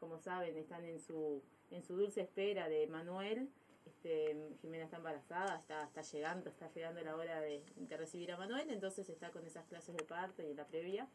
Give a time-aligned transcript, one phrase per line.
[0.00, 3.48] como saben, están en su, en su dulce espera de Manuel.
[3.86, 8.70] Este, Jimena está embarazada, está, está llegando, está llegando la hora de, recibir a Manuel,
[8.70, 11.06] entonces está con esas clases de parto y la previa.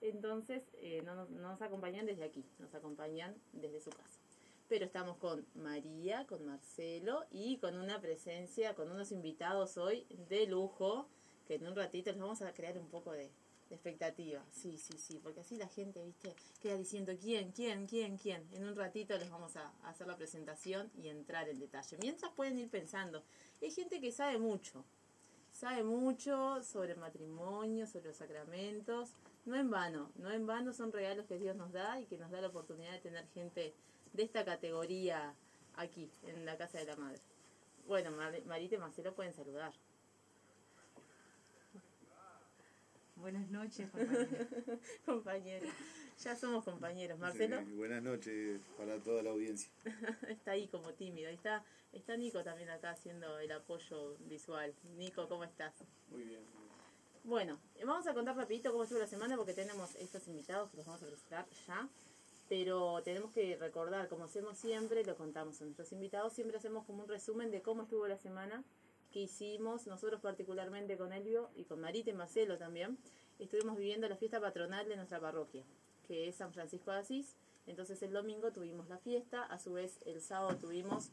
[0.00, 4.20] Entonces eh, no, nos, no nos acompañan desde aquí, nos acompañan desde su casa.
[4.68, 10.46] Pero estamos con María, con Marcelo y con una presencia, con unos invitados hoy de
[10.46, 11.08] lujo,
[11.46, 13.30] que en un ratito les vamos a crear un poco de,
[13.68, 14.42] de expectativa.
[14.50, 18.46] Sí, sí, sí, porque así la gente, viste, queda diciendo quién, quién, quién, quién.
[18.52, 21.98] En un ratito les vamos a hacer la presentación y entrar en detalle.
[22.00, 23.22] Mientras pueden ir pensando,
[23.60, 24.84] hay gente que sabe mucho,
[25.52, 29.10] sabe mucho sobre el matrimonio, sobre los sacramentos.
[29.44, 32.30] No en vano, no en vano son regalos que Dios nos da y que nos
[32.30, 33.74] da la oportunidad de tener gente
[34.12, 35.34] de esta categoría
[35.76, 37.20] aquí, en la casa de la madre.
[37.86, 39.72] Bueno, Mar- Marita y Marcelo pueden saludar.
[43.20, 44.28] Buenas noches, compañeros.
[45.06, 45.70] compañeros,
[46.22, 47.18] ya somos compañeros.
[47.18, 49.70] Marcelo Sí, buenas noches para toda la audiencia.
[50.28, 51.28] está ahí como tímido.
[51.28, 54.72] Está, está Nico también acá haciendo el apoyo visual.
[54.96, 55.74] Nico, ¿cómo estás?
[56.10, 56.42] Muy bien.
[57.24, 60.86] Bueno, vamos a contar rapidito cómo estuvo la semana porque tenemos estos invitados que los
[60.86, 61.88] vamos a presentar ya.
[62.48, 67.02] Pero tenemos que recordar, como hacemos siempre, lo contamos a nuestros invitados, siempre hacemos como
[67.02, 68.64] un resumen de cómo estuvo la semana,
[69.12, 72.98] que hicimos, nosotros particularmente con Elvio y con Marita y Marcelo también,
[73.38, 75.64] estuvimos viviendo la fiesta patronal de nuestra parroquia,
[76.06, 77.36] que es San Francisco de Asís.
[77.66, 81.10] Entonces el domingo tuvimos la fiesta, a su vez el sábado tuvimos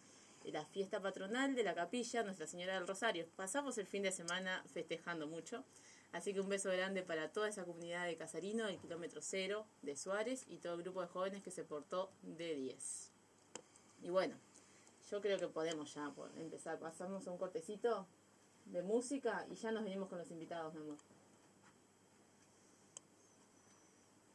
[0.51, 3.27] la fiesta patronal de la capilla Nuestra Señora del Rosario.
[3.35, 5.63] Pasamos el fin de semana festejando mucho.
[6.11, 9.97] Así que un beso grande para toda esa comunidad de Casarino, el kilómetro cero de
[9.97, 13.11] Suárez y todo el grupo de jóvenes que se portó de 10.
[14.03, 14.37] Y bueno,
[15.09, 16.79] yo creo que podemos ya por- empezar.
[16.79, 18.07] Pasamos un cortecito
[18.65, 20.97] de música y ya nos venimos con los invitados, mi amor.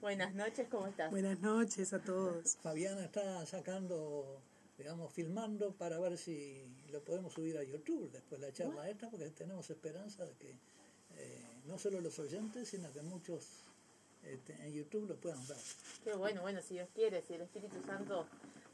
[0.02, 1.10] Buenas noches, ¿cómo estás?
[1.10, 2.58] Buenas noches a todos.
[2.58, 4.42] Fabiana está sacando,
[4.76, 9.08] digamos, filmando para ver si lo podemos subir a YouTube después de la charla esta,
[9.08, 10.50] porque tenemos esperanza de que
[11.16, 13.64] eh, no solo los oyentes, sino que muchos
[14.22, 15.56] este, en YouTube lo puedan ver.
[16.04, 18.26] Qué bueno, bueno, si Dios quiere, si el Espíritu Santo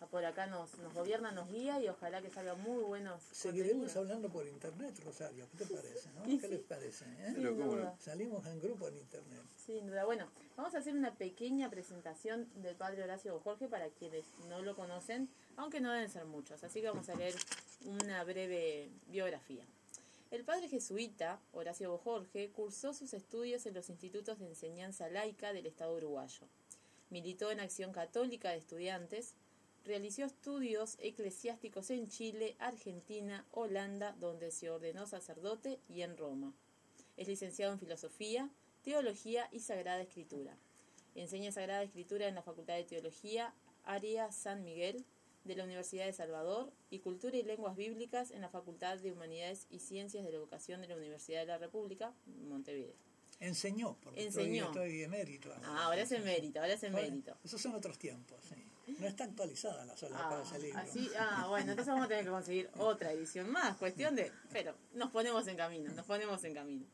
[0.08, 3.22] por acá nos, nos gobierna, nos guía y ojalá que salgan muy buenos.
[3.32, 3.96] Seguiremos contenidos.
[3.96, 5.46] hablando por internet, Rosario.
[5.56, 6.08] ¿Qué te parece?
[6.14, 6.22] no?
[6.24, 6.48] ¿Qué sí.
[6.48, 7.04] les parece?
[7.04, 7.26] eh?
[7.26, 7.72] Sin Pero cómo no.
[7.82, 9.42] duda, Salimos en grupo en internet.
[9.66, 10.04] sin duda.
[10.04, 14.74] Bueno, vamos a hacer una pequeña presentación del padre Horacio Jorge para quienes no lo
[14.76, 16.62] conocen, aunque no deben ser muchos.
[16.64, 17.34] Así que vamos a leer
[17.86, 19.64] una breve biografía.
[20.30, 25.66] El padre jesuita, Horacio Jorge, cursó sus estudios en los institutos de enseñanza laica del
[25.66, 26.46] Estado uruguayo.
[27.10, 29.34] Militó en Acción Católica de Estudiantes,
[29.84, 36.52] realizó estudios eclesiásticos en Chile, Argentina, Holanda, donde se ordenó sacerdote, y en Roma.
[37.16, 38.50] Es licenciado en Filosofía,
[38.82, 40.56] Teología y Sagrada Escritura.
[41.14, 43.54] Enseña Sagrada Escritura en la Facultad de Teología,
[43.84, 45.04] área San Miguel,
[45.44, 49.66] de la Universidad de Salvador, y Cultura y Lenguas Bíblicas en la Facultad de Humanidades
[49.70, 52.14] y Ciencias de la Educación de la Universidad de la República,
[52.48, 52.94] Montevideo.
[53.40, 54.66] Enseñó, porque Enseñó.
[54.66, 55.52] Estoy, estoy emérito.
[55.64, 57.36] Ah, ahora es emérito, ahora es emérito.
[57.42, 58.54] esos son otros tiempos, sí.
[58.86, 60.78] No está actualizada la sola Ah, para libro.
[60.78, 63.76] así, ah, bueno, entonces vamos a tener que conseguir otra edición más.
[63.76, 64.32] Cuestión de.
[64.52, 66.86] Pero nos ponemos en camino, nos ponemos en camino.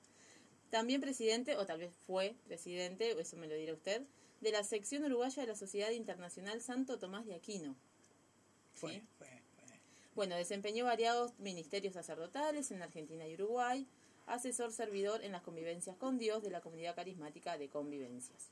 [0.71, 4.03] También presidente, o tal vez fue presidente, eso me lo dirá usted,
[4.41, 7.75] de la sección uruguaya de la Sociedad Internacional Santo Tomás de Aquino.
[8.75, 9.27] Fue, fue,
[9.57, 9.81] fue.
[10.15, 13.89] Bueno, desempeñó variados ministerios sacerdotales en Argentina y Uruguay,
[14.27, 18.51] asesor servidor en las convivencias con Dios de la comunidad carismática de convivencias.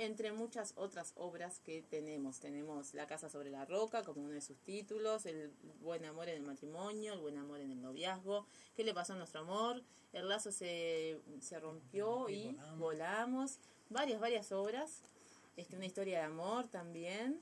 [0.00, 4.40] Entre muchas otras obras que tenemos, tenemos La Casa sobre la Roca como uno de
[4.40, 5.52] sus títulos, El
[5.82, 9.16] Buen Amor en el Matrimonio, El Buen Amor en el Noviazgo, ¿Qué le pasó a
[9.16, 9.82] nuestro amor?
[10.14, 12.78] El lazo se, se rompió Y y, volamos.
[12.78, 13.58] volamos.
[13.90, 15.02] Varias, varias obras.
[15.58, 17.38] Este, una historia de amor también.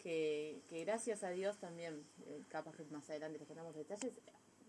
[0.00, 4.12] que, que gracias a Dios también, eh, capaz que más adelante les contamos detalles,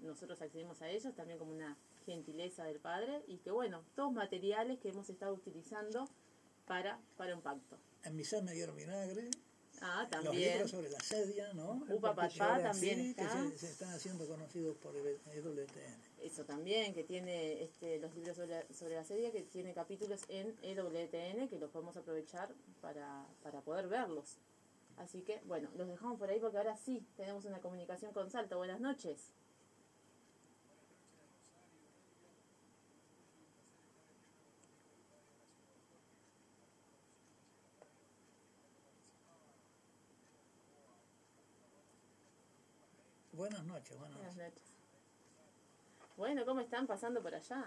[0.02, 1.78] nosotros accedimos a ellos también como una
[2.08, 6.10] gentileza del Padre y que bueno, todos materiales que hemos estado utilizando
[6.70, 7.78] para, para un pacto.
[8.04, 9.32] En mi ser me dieron vinagre.
[9.82, 10.54] Ah, Los también.
[10.54, 11.84] libros sobre la sedia, ¿no?
[11.90, 15.96] Upa Papá también que se, se están haciendo conocidos por el EWTN.
[16.22, 20.26] Eso también, que tiene este, los libros sobre la, sobre la serie, que tiene capítulos
[20.28, 24.38] en EWTN, que los podemos aprovechar para, para poder verlos.
[24.98, 28.58] Así que, bueno, los dejamos por ahí porque ahora sí tenemos una comunicación con Salto.
[28.58, 29.32] Buenas noches.
[43.50, 44.62] Buenas noches, buenas Buenas noches.
[46.18, 47.66] Bueno, ¿cómo están pasando por allá?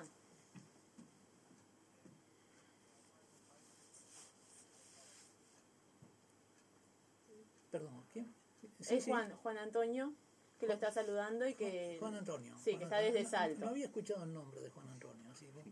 [7.72, 8.32] Perdón, ¿quién?
[8.78, 9.10] Sí, es sí.
[9.10, 10.14] Juan, Juan Antonio,
[10.60, 11.96] que lo está saludando y que...
[11.98, 12.56] Juan Antonio.
[12.58, 13.14] Sí, Juan que está Antonio.
[13.18, 13.64] desde Salto.
[13.64, 15.64] No, había escuchado el nombre de Juan Antonio, así que,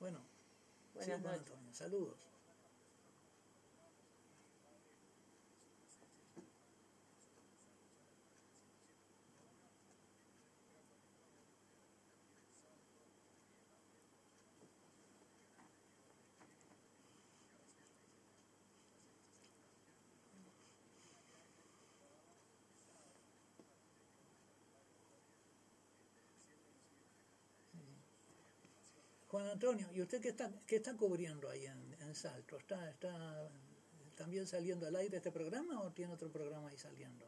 [0.00, 0.18] bueno.
[0.18, 1.38] sí, Buenas Juan noches.
[1.52, 2.31] Antonio, saludos.
[29.32, 32.58] Juan Antonio, ¿y usted qué está, qué está cubriendo ahí en, Salto?
[32.58, 33.48] ¿Está, ¿Está
[34.14, 37.24] también saliendo al aire este programa o tiene otro programa ahí saliendo?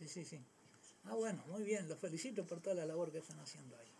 [0.00, 0.38] Sí, sí, sí.
[1.04, 3.99] Ah, bueno, muy bien, los felicito por toda la labor que están haciendo ahí.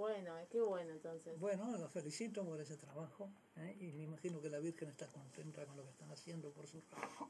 [0.00, 1.38] Bueno, eh, qué bueno entonces.
[1.38, 3.76] Bueno, los felicito por ese trabajo ¿eh?
[3.80, 6.80] y me imagino que la Virgen está contenta con lo que están haciendo por su
[6.80, 7.28] trabajo.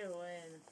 [0.00, 0.64] Qué bueno.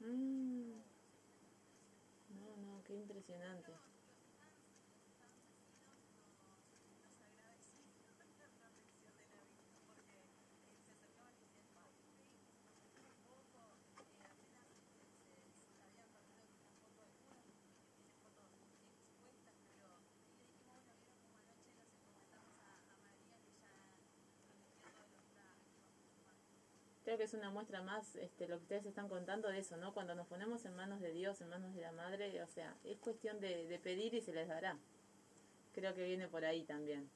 [0.00, 0.80] Mm.
[2.28, 3.72] No, no, qué impresionante.
[27.10, 29.92] Creo que es una muestra más este, lo que ustedes están contando de eso, ¿no?
[29.92, 32.98] Cuando nos ponemos en manos de Dios, en manos de la Madre, o sea, es
[32.98, 34.78] cuestión de, de pedir y se les dará.
[35.74, 37.10] Creo que viene por ahí también.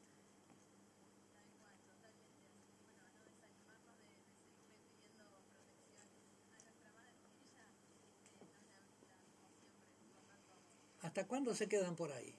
[11.03, 12.35] ¿Hasta cuándo se quedan por ahí?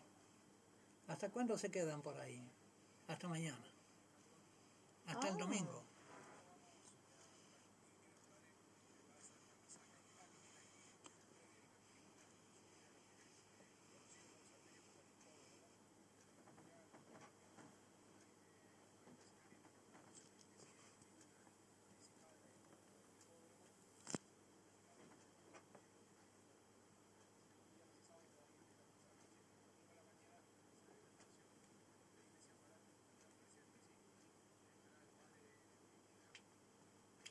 [1.07, 2.41] ¿Hasta cuándo se quedan por ahí?
[3.07, 3.63] Hasta mañana.
[5.07, 5.37] Hasta el Ah.
[5.37, 5.85] domingo.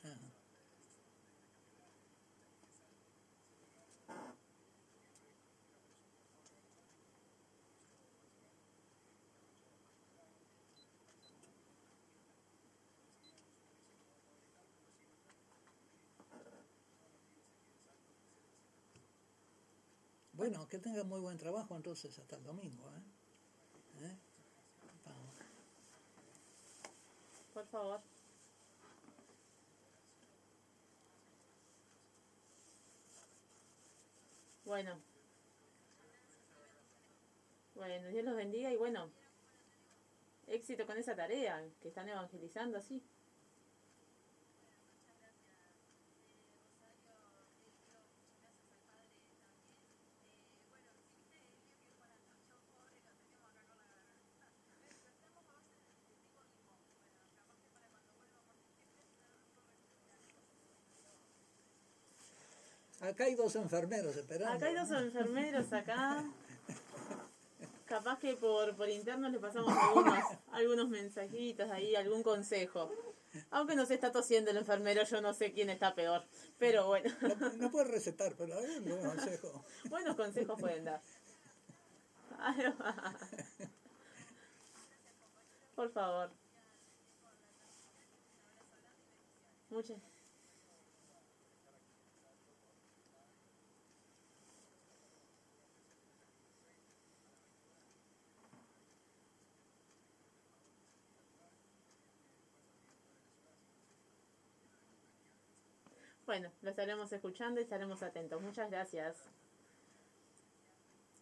[0.05, 0.35] Ajá.
[20.47, 22.83] Bueno, que tenga muy buen trabajo entonces hasta el domingo.
[22.91, 24.05] ¿eh?
[24.05, 24.15] ¿Eh?
[25.03, 25.33] Vamos.
[27.51, 27.99] Por favor.
[34.65, 34.99] Bueno.
[37.73, 39.09] Bueno, Dios los bendiga y bueno,
[40.45, 43.01] éxito con esa tarea, que están evangelizando así.
[63.05, 64.53] Acá hay dos enfermeros esperando.
[64.53, 66.23] Acá hay dos enfermeros acá.
[67.85, 70.19] Capaz que por, por interno le pasamos algunos,
[70.51, 72.89] algunos mensajitos ahí, algún consejo.
[73.51, 76.23] Aunque nos está tosiendo el enfermero, yo no sé quién está peor.
[76.57, 79.63] Pero bueno, No, no puede recetar, pero hay un buen consejo.
[79.89, 81.01] buenos consejos pueden dar.
[85.75, 86.31] Por favor.
[89.69, 90.14] Muchas.
[106.35, 108.41] Bueno, lo estaremos escuchando y estaremos atentos.
[108.41, 109.15] Muchas gracias.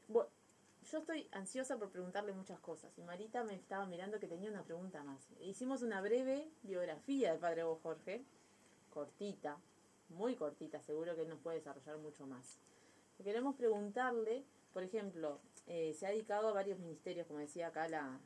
[0.09, 0.25] Bu-
[0.89, 4.63] yo estoy ansiosa por preguntarle muchas cosas y Marita me estaba mirando que tenía una
[4.63, 5.29] pregunta más.
[5.39, 8.25] Hicimos una breve biografía del padre Hugo Jorge,
[8.89, 9.59] cortita,
[10.09, 12.57] muy cortita, seguro que él nos puede desarrollar mucho más.
[13.23, 14.43] Queremos preguntarle,
[14.73, 18.19] por ejemplo, eh, se ha dedicado a varios ministerios, como decía acá la...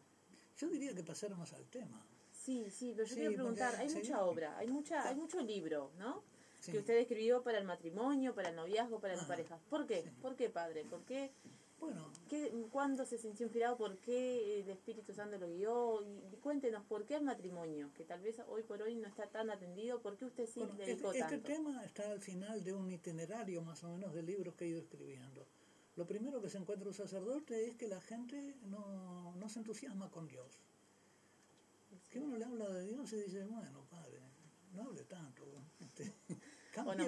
[0.55, 2.01] Yo diría que pasáramos al tema.
[2.31, 5.91] Sí, sí, pero yo Sí, quiero preguntar, hay mucha obra, hay mucha, hay mucho libro,
[5.97, 6.23] ¿no?
[6.59, 6.71] Sí.
[6.71, 9.59] que usted escribió para el matrimonio, para el noviazgo, para las Ah, parejas.
[9.69, 10.03] ¿Por qué?
[10.03, 10.09] sí.
[10.21, 10.83] ¿Por qué, padre?
[10.85, 11.31] ¿Por qué?
[11.79, 13.77] Bueno, qué ¿Cuándo se sintió inspirado?
[13.77, 16.01] ¿Por qué el Espíritu Santo lo guió?
[16.03, 17.91] Y, y cuéntenos, ¿por qué el matrimonio?
[17.95, 20.01] Que tal vez hoy por hoy no está tan atendido.
[20.01, 21.45] ¿Por qué usted sí bueno, le este, dedicó este tanto?
[21.47, 24.79] tema está al final de un itinerario más o menos de libros que he ido
[24.81, 25.45] escribiendo.
[25.95, 30.09] Lo primero que se encuentra un sacerdote es que la gente no, no se entusiasma
[30.09, 30.57] con Dios.
[32.09, 34.19] Que uno le habla de Dios y dice, bueno, padre,
[34.73, 35.43] no hable tanto.
[35.79, 36.13] Este,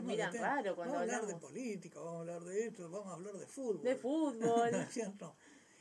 [0.02, 3.14] miran raro cuando vamos a hablar de política, vamos a hablar de esto, vamos a
[3.14, 3.82] hablar de fútbol.
[3.84, 4.72] De fútbol.
[4.72, 5.36] ¿No es cierto?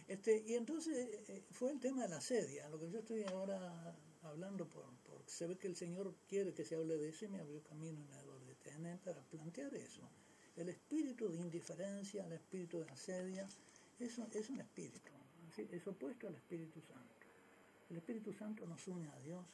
[0.07, 3.95] Este, y entonces eh, fue el tema de la sedia, lo que yo estoy ahora
[4.23, 7.29] hablando, por, por- se ve que el Señor quiere que se hable de eso y
[7.29, 10.09] me abrió camino en el de tener para plantear eso.
[10.57, 13.47] El espíritu de indiferencia, el espíritu de asedia,
[13.99, 15.11] eso es un espíritu,
[15.57, 17.15] es opuesto al Espíritu Santo.
[17.91, 19.45] El Espíritu Santo nos une a Dios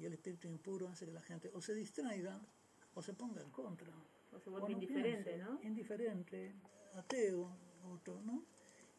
[0.00, 2.40] y el espíritu impuro hace que la gente o se distraiga
[2.94, 3.92] o se ponga en contra.
[4.32, 5.62] O se o vuelve no indiferente, piense, ¿no?
[5.62, 6.54] Indiferente,
[6.94, 7.50] ateo,
[7.92, 8.44] otro, ¿no?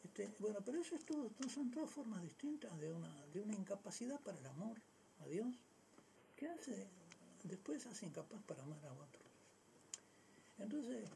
[0.04, 4.20] Este, bueno, pero eso es todo, son todas formas distintas de una, de una incapacidad
[4.20, 4.80] para el amor
[5.20, 5.54] a Dios,
[6.36, 6.88] que hace,
[7.44, 9.24] después hace incapaz para amar a otros.
[10.58, 11.08] Entonces,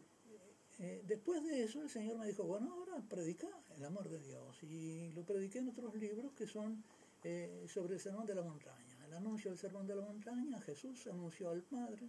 [0.79, 4.63] eh, después de eso el Señor me dijo, bueno, ahora predica el amor de Dios.
[4.63, 6.83] Y lo prediqué en otros libros que son
[7.25, 8.86] eh, sobre el sermón de la montaña.
[9.07, 12.09] El anuncio del sermón de la montaña, Jesús anunció al Padre,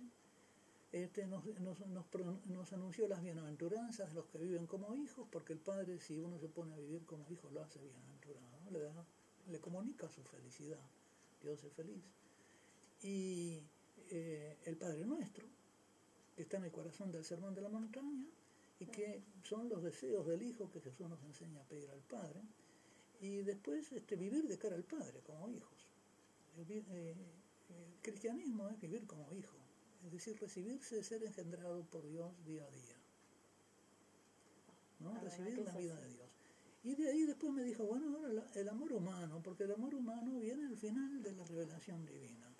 [0.91, 5.53] este, nos, nos, nos, nos anunció las bienaventuranzas de los que viven como hijos, porque
[5.53, 9.05] el Padre, si uno se pone a vivir como hijo, lo hace bienaventurado,
[9.49, 10.81] le comunica su felicidad.
[11.41, 12.03] Dios es feliz.
[13.03, 13.61] Y
[14.09, 15.45] eh, el Padre Nuestro,
[16.35, 18.25] que está en el corazón del Sermón de la Montaña,
[18.79, 22.41] y que son los deseos del Hijo que Jesús nos enseña a pedir al Padre,
[23.19, 25.86] y después este, vivir de cara al Padre como hijos.
[26.57, 27.15] El, vi- eh,
[27.69, 29.57] el cristianismo es vivir como hijo,
[30.05, 32.95] es decir, recibirse, ser engendrado por Dios día a día.
[34.99, 35.13] ¿no?
[35.13, 36.27] La Recibir la es vida de Dios.
[36.83, 40.39] Y de ahí después me dijo, bueno, ahora el amor humano, porque el amor humano
[40.39, 42.53] viene al final de la revelación divina.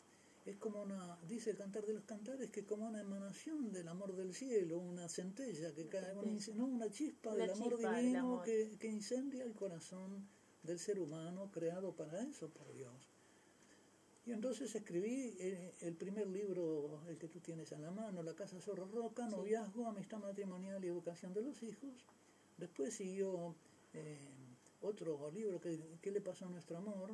[0.45, 4.15] Es como una, dice el cantar de los cantares, que como una emanación del amor
[4.15, 7.97] del cielo, una centella que cae, un inc- no, una chispa Una del amor chispa
[7.99, 8.45] divino amor.
[8.45, 10.25] Que, que incendia el corazón
[10.63, 12.93] del ser humano creado para eso por Dios.
[14.27, 18.35] Y entonces escribí eh, el primer libro, el que tú tienes en la mano, La
[18.35, 19.25] Casa Zorro Roca.
[19.25, 21.93] Noviazgo, Amistad Matrimonial y Educación de los Hijos.
[22.57, 23.55] Después siguió
[23.93, 24.19] eh,
[24.81, 27.13] otro libro, que, ¿Qué le pasó a nuestro amor?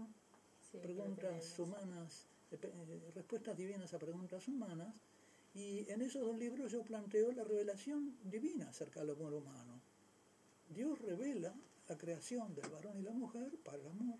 [0.71, 4.91] Sí, preguntas humanas, eh, respuestas divinas a preguntas humanas.
[5.53, 9.79] Y en esos dos libros yo planteo la revelación divina acerca del amor humano.
[10.67, 11.53] Dios revela
[11.87, 14.17] la creación del varón y la mujer para el amor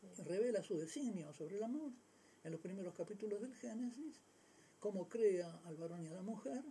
[0.00, 0.22] Sí.
[0.22, 1.92] revela su designio sobre el amor
[2.44, 4.20] en los primeros capítulos del Génesis,
[4.78, 6.62] cómo crea al varón y a la mujer.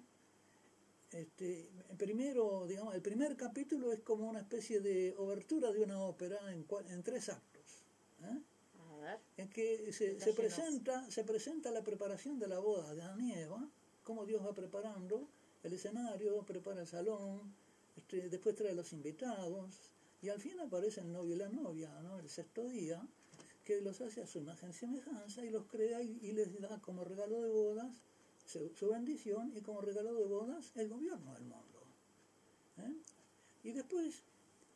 [1.12, 6.38] Este, primero, digamos, el primer capítulo es como una especie de obertura de una ópera
[6.52, 6.66] en,
[7.04, 7.86] tres actos,
[8.24, 8.42] ¿eh?
[8.90, 13.22] A ver, en que se, presenta, se presenta la preparación de la boda de Adán
[13.22, 13.70] y Eva,
[14.04, 15.30] cómo Dios va preparando
[15.64, 17.54] el escenario, prepara el salón,
[17.96, 21.90] este, después trae a los invitados, y al fin aparece el novio y la novia,
[22.02, 22.20] ¿no?
[22.20, 23.06] el sexto día,
[23.64, 27.04] que los hace a su imagen y semejanza y los crea y, les da como
[27.04, 28.02] regalo de bodas
[28.46, 31.84] su, bendición y como regalo de bodas el gobierno del mundo.
[32.78, 32.94] ¿eh?
[33.64, 34.24] Y después,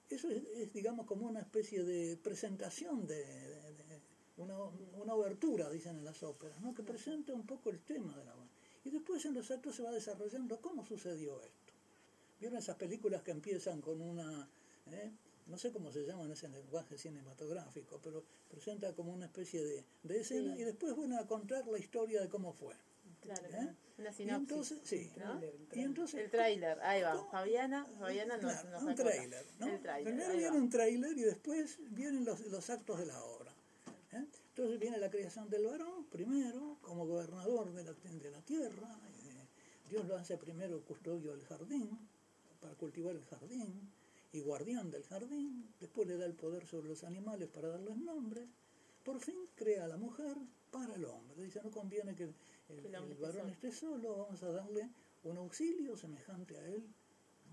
[0.10, 3.58] eso es, digamos como una especie de presentación de,
[4.38, 4.58] una,
[5.02, 6.74] una obertura, dicen en las óperas, ¿no?
[6.76, 8.50] que presenta un poco el tema de la boda.
[8.84, 11.74] Y después en los actos se va desarrollando cómo sucedió esto.
[12.40, 14.50] ¿Vieron esas películas que empiezan con una,
[14.92, 15.12] eh?
[15.52, 19.86] No sé cómo se llama en ese lenguaje cinematográfico, pero presenta como una especie de,
[20.04, 20.62] de escena Sí.
[20.62, 22.74] y después van a contar la historia de cómo fue.
[23.22, 23.76] claro, ¿Eh?
[24.00, 24.50] una Y sinopsis.
[24.50, 25.40] entonces, sí, ¿no?
[25.74, 27.18] y entonces, El tráiler, ahí va.
[27.18, 27.30] ¿cómo?
[27.30, 29.68] Fabiana, Fabiana nos, Claro, nos un tráiler, ¿no?
[29.68, 33.52] El tráiler, Primero viene un tráiler y después vienen los, los actos de la obra.
[34.14, 34.26] ¿eh?
[34.50, 39.00] Entonces viene la creación del varón, primero, como gobernador de la, de la tierra.
[39.28, 39.46] eh,
[39.90, 41.90] Dios lo hace primero custodio del jardín,
[42.60, 43.92] para cultivar el jardín,
[44.34, 45.74] y guardián del jardín.
[45.80, 48.48] Después le da el poder sobre los animales para darles nombre.
[49.04, 50.38] Por fin crea a la mujer
[50.70, 51.44] para el hombre.
[51.44, 54.90] Dice, no conviene que el, varón esté solo, vamos a darle
[55.24, 56.84] un auxilio semejante a él,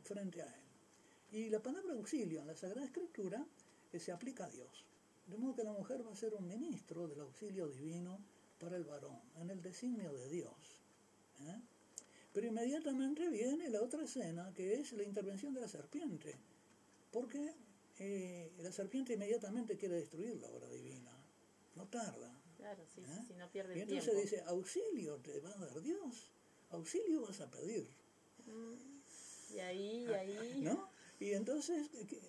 [0.02, 0.62] frente a él.
[1.32, 3.44] Y la palabra auxilio en la Sagrada Escritura
[3.92, 4.84] eh, se aplica a Dios.
[5.26, 8.18] De modo que la mujer va a ser un ministro del auxilio divino
[8.58, 10.80] para el varón, en el designio de Dios.
[11.40, 11.60] ¿eh?
[12.32, 16.38] Pero inmediatamente viene la otra escena, que es la intervención de la serpiente.
[17.10, 17.54] Porque
[17.98, 21.12] eh, la serpiente inmediatamente quiere destruir la obra divina.
[21.74, 22.34] No tarda.
[22.56, 23.36] Claro, sí, sí, ¿eh?
[23.38, 24.22] no pierde Y el entonces tiempo.
[24.22, 26.32] dice, auxilio te va a dar Dios.
[26.70, 27.88] Auxilio vas a pedir.
[29.54, 30.60] Y ahí, y ahí.
[30.62, 30.88] ¿no?
[31.20, 31.88] Y entonces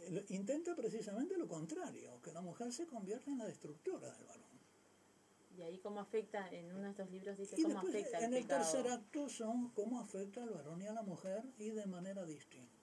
[0.09, 4.49] lo- intenta precisamente lo contrario, que la mujer se convierta en la destructora del varón.
[5.57, 8.23] Y ahí cómo afecta, en uno de estos libros dice Y cómo después afecta en
[8.25, 8.71] el el pecado.
[8.71, 12.78] tercer acto son cómo afecta al varón y a la mujer y de manera distinta.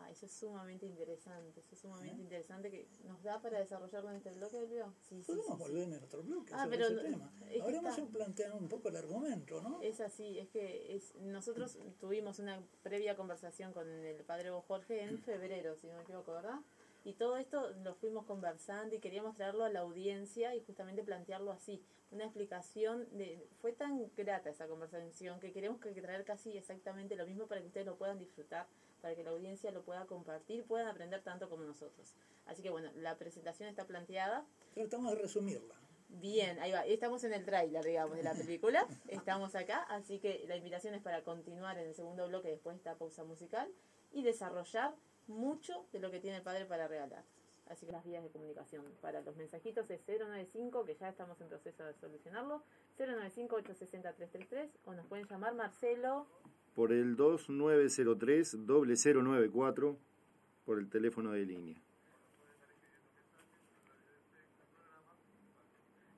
[0.00, 2.24] Ah, eso es sumamente interesante, eso es sumamente ¿Eh?
[2.24, 4.94] interesante que nos da para desarrollarlo en este bloque del video.
[5.08, 5.58] Sí, Podemos sí, sí.
[5.58, 7.32] volver en otro bloque Ah, sobre pero ese no- tema.
[7.46, 9.82] es que Ahora vamos está- a plantear un poco el argumento, ¿no?
[9.82, 15.18] Es así, es que es, nosotros tuvimos una previa conversación con el padre Jorge en
[15.18, 16.60] febrero, si no me equivoco, ¿verdad?
[17.04, 21.52] Y todo esto lo fuimos conversando y queríamos traerlo a la audiencia y justamente plantearlo
[21.52, 21.82] así.
[22.10, 23.46] Una explicación de...
[23.60, 27.66] Fue tan grata esa conversación que queremos que traer casi exactamente lo mismo para que
[27.68, 28.66] ustedes lo puedan disfrutar,
[29.00, 32.14] para que la audiencia lo pueda compartir, puedan aprender tanto como nosotros.
[32.46, 34.44] Así que bueno, la presentación está planteada.
[34.74, 35.74] Tratamos de resumirla.
[36.08, 36.86] Bien, ahí va.
[36.86, 38.86] Estamos en el tráiler, digamos, de la película.
[39.08, 42.78] Estamos acá, así que la invitación es para continuar en el segundo bloque después de
[42.78, 43.70] esta pausa musical
[44.12, 44.94] y desarrollar
[45.26, 47.24] mucho de lo que tiene el padre para regalar.
[47.68, 51.48] Así que las vías de comunicación para los mensajitos es 095, que ya estamos en
[51.48, 52.62] proceso de solucionarlo,
[52.98, 56.26] 095-860-333, o nos pueden llamar Marcelo,
[56.78, 59.96] Por el 2903-0094,
[60.64, 61.76] por el teléfono de línea.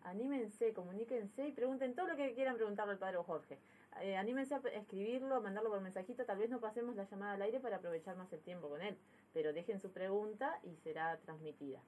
[0.02, 3.56] anímense, comuníquense y pregunten todo lo que quieran preguntarle al padre Jorge.
[4.02, 6.26] Eh, anímense a escribirlo, a mandarlo por mensajito.
[6.26, 8.98] Tal vez no pasemos la llamada al aire para aprovechar más el tiempo con él,
[9.32, 11.80] pero dejen su pregunta y será transmitida.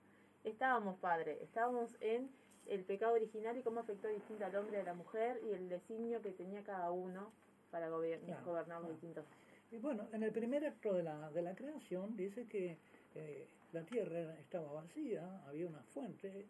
[0.45, 2.31] Estábamos, padre, estábamos en
[2.69, 5.69] el pecado original y cómo afectó distinto al hombre y a la mujer y el
[5.69, 7.31] designio que tenía cada uno
[7.73, 9.25] para gober- Claro, gobernar los distintos.
[9.73, 12.77] Y bueno, en el primer acto de la, de la creación dice que
[13.15, 16.47] eh, la tierra estaba vacía, había una fuente, eh,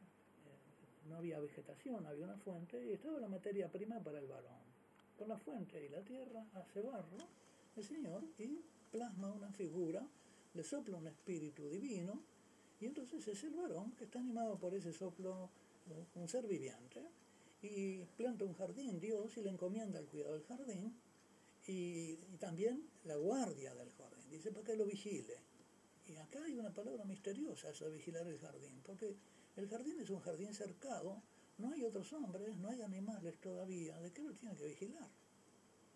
[1.08, 4.60] no había vegetación, había una fuente y estaba la materia prima para el varón.
[5.16, 7.16] Con la fuente y la tierra hace barro
[7.76, 10.02] el Señor y plasma una figura,
[10.54, 12.20] le sopla un espíritu divino
[12.80, 15.48] y entonces es el varón que está animado por ese soplo,
[15.88, 17.00] eh, un ser viviente,
[17.62, 20.92] y planta un jardín, Dios, y le encomienda el cuidado del jardín
[21.66, 24.30] y, y también la guardia del jardín.
[24.30, 25.36] Dice para que lo vigile.
[26.08, 29.16] Y acá hay una palabra misteriosa, eso de vigilar el jardín, porque
[29.56, 31.22] el jardín es un jardín cercado,
[31.58, 35.08] no hay otros hombres, no hay animales todavía, ¿de qué lo tiene que vigilar?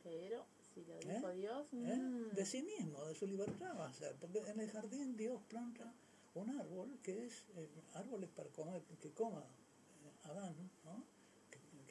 [0.04, 1.14] Pero si lo ¿Eh?
[1.14, 1.96] dijo Dios, ¿Eh?
[1.96, 5.42] mm, De sí mismo, de su libertad va a ser, porque en el jardín Dios
[5.48, 5.92] planta
[6.34, 9.44] un árbol que es eh, árboles para comer, que coma
[10.24, 11.04] Adán, ¿no?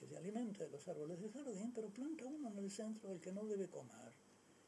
[0.07, 3.19] Que, se alimente de los árboles del jardín, pero planta uno en el centro del
[3.19, 4.13] que no debe comer,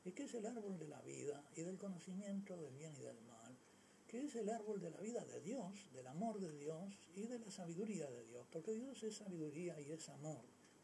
[0.04, 3.20] y que es el árbol de la vida y del conocimiento del bien y del
[3.22, 3.56] mal,
[4.08, 7.40] que es el árbol de la vida de Dios, del amor de Dios y de
[7.40, 10.44] la sabiduría de Dios, porque Dios es sabiduría y es amor.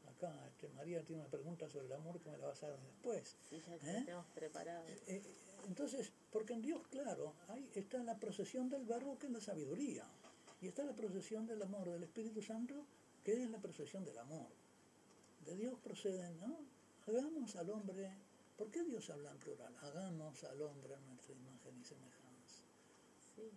[0.10, 2.82] Acá este, María tiene una pregunta sobre el amor que me la vas a dar
[2.82, 3.36] después.
[3.50, 3.80] sí, ya ¿Eh?
[4.06, 4.86] tenemos preparado.
[5.08, 5.24] Eh,
[5.68, 10.06] entonces, porque en Dios, claro, hay, está la procesión del verbo que es la sabiduría,
[10.62, 12.86] y está la procesión del amor del Espíritu Santo
[13.24, 14.48] que es la procesión del amor.
[15.46, 16.58] De Dios proceden, ¿no?
[17.08, 18.10] Hagamos al hombre,
[18.58, 19.76] ¿por qué Dios habla en plural?
[19.82, 22.64] Hagamos al hombre a nuestra imagen y semejanza.
[23.36, 23.50] Sí.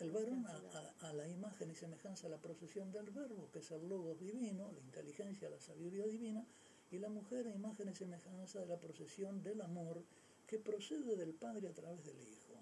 [0.00, 3.70] El varón a, a- a la imagen y semejanza, la procesión del verbo, que es
[3.72, 6.46] el logos divino, la inteligencia, la sabiduría divina,
[6.90, 10.02] y la mujer a imagen y semejanza de la procesión del amor,
[10.46, 12.54] que procede del Padre a través del Hijo.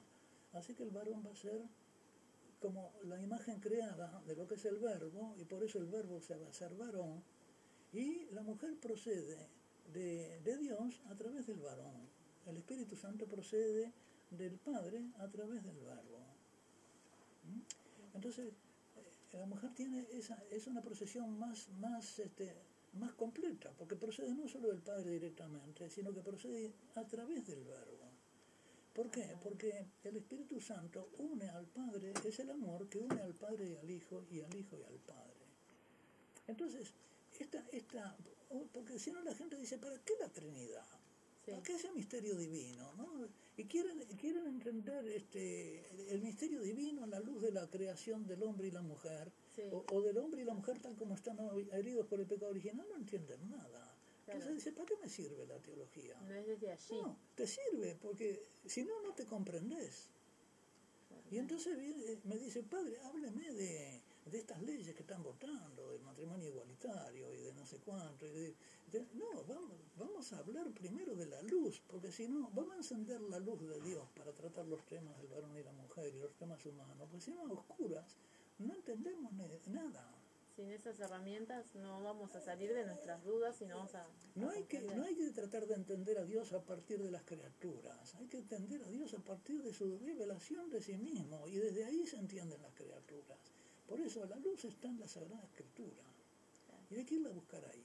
[0.54, 1.62] Así que el varón va a ser
[2.66, 6.20] como la imagen creada de lo que es el verbo, y por eso el verbo
[6.20, 7.22] se va a ser varón,
[7.92, 9.38] y la mujer procede
[9.92, 12.08] de, de Dios a través del varón.
[12.44, 13.92] El Espíritu Santo procede
[14.30, 16.18] del Padre a través del verbo.
[17.44, 18.16] ¿Mm?
[18.16, 18.52] Entonces,
[18.96, 22.52] eh, la mujer tiene esa, es una procesión más, más, este,
[22.94, 27.62] más completa, porque procede no solo del Padre directamente, sino que procede a través del
[27.62, 27.95] verbo.
[28.96, 29.36] ¿Por qué?
[29.42, 33.76] Porque el Espíritu Santo une al Padre, es el amor que une al Padre y
[33.76, 35.44] al Hijo, y al Hijo y al Padre.
[36.46, 36.94] Entonces,
[37.38, 38.16] esta, esta,
[38.72, 40.86] porque si no la gente dice, ¿para qué la Trinidad?
[41.44, 42.90] ¿Para qué ese misterio divino?
[42.94, 43.28] ¿no?
[43.58, 48.42] Y quieren, quieren entender este, el misterio divino a la luz de la creación del
[48.44, 49.62] hombre y la mujer, Sí.
[49.72, 51.38] o, o del hombre y la mujer tal como están
[51.72, 53.85] heridos por el pecado original, no entienden nada.
[54.26, 56.20] Entonces dice, ¿para qué me sirve la teología?
[56.20, 56.94] No es desde allí.
[57.02, 60.08] No, te sirve, porque si no, no te comprendes.
[61.30, 66.02] Y entonces viene- me dice, padre, hábleme de, de estas leyes que están votando, del
[66.02, 68.26] matrimonio igualitario y de no sé cuánto.
[68.26, 68.54] y de-
[68.92, 72.76] de- no, vamos, vamos a hablar primero de la luz, porque si no, vamos a
[72.78, 76.18] encender la luz de Dios para tratar los temas del varón y la mujer y
[76.18, 78.16] los temas humanos, porque si no, a oscuras,
[78.58, 79.32] no entendemos
[79.66, 80.12] nada.
[80.56, 84.06] Sin esas herramientas no vamos a salir de nuestras dudas y no vamos a...
[84.36, 87.22] No hay, que, no hay que tratar de entender a Dios a partir de las
[87.24, 91.56] criaturas, hay que entender a Dios a partir de su revelación de sí mismo y
[91.56, 93.38] desde ahí se entienden las criaturas.
[93.86, 96.02] Por eso la luz está en la Sagrada Escritura
[96.90, 97.84] y hay que irla a buscar ahí.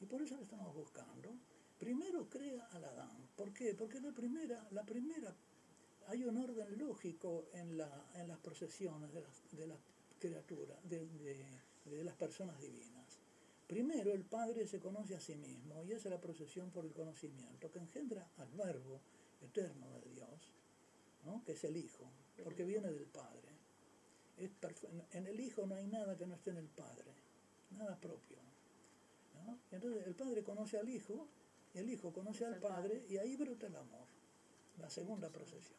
[0.00, 1.30] Y por eso la estamos buscando.
[1.78, 3.28] Primero crea al Adán.
[3.36, 3.74] ¿Por qué?
[3.74, 5.32] Porque la primera, la primera,
[6.08, 9.78] hay un orden lógico en, la, en las procesiones de las, de las
[10.18, 13.20] criaturas, de, de- de las personas divinas.
[13.66, 16.92] Primero el Padre se conoce a sí mismo y esa es la procesión por el
[16.92, 19.00] conocimiento que engendra al Verbo
[19.40, 20.52] eterno de Dios,
[21.24, 21.44] ¿no?
[21.44, 22.10] que es el Hijo,
[22.42, 23.48] porque viene del Padre.
[24.36, 24.50] Es
[25.12, 27.12] en el Hijo no hay nada que no esté en el Padre,
[27.70, 28.38] nada propio.
[29.70, 31.28] entonces el Padre conoce al Hijo,
[31.74, 33.04] y el Hijo conoce al Padre.
[33.08, 34.06] Y ahí brota el amor,
[34.78, 35.78] la segunda procesión.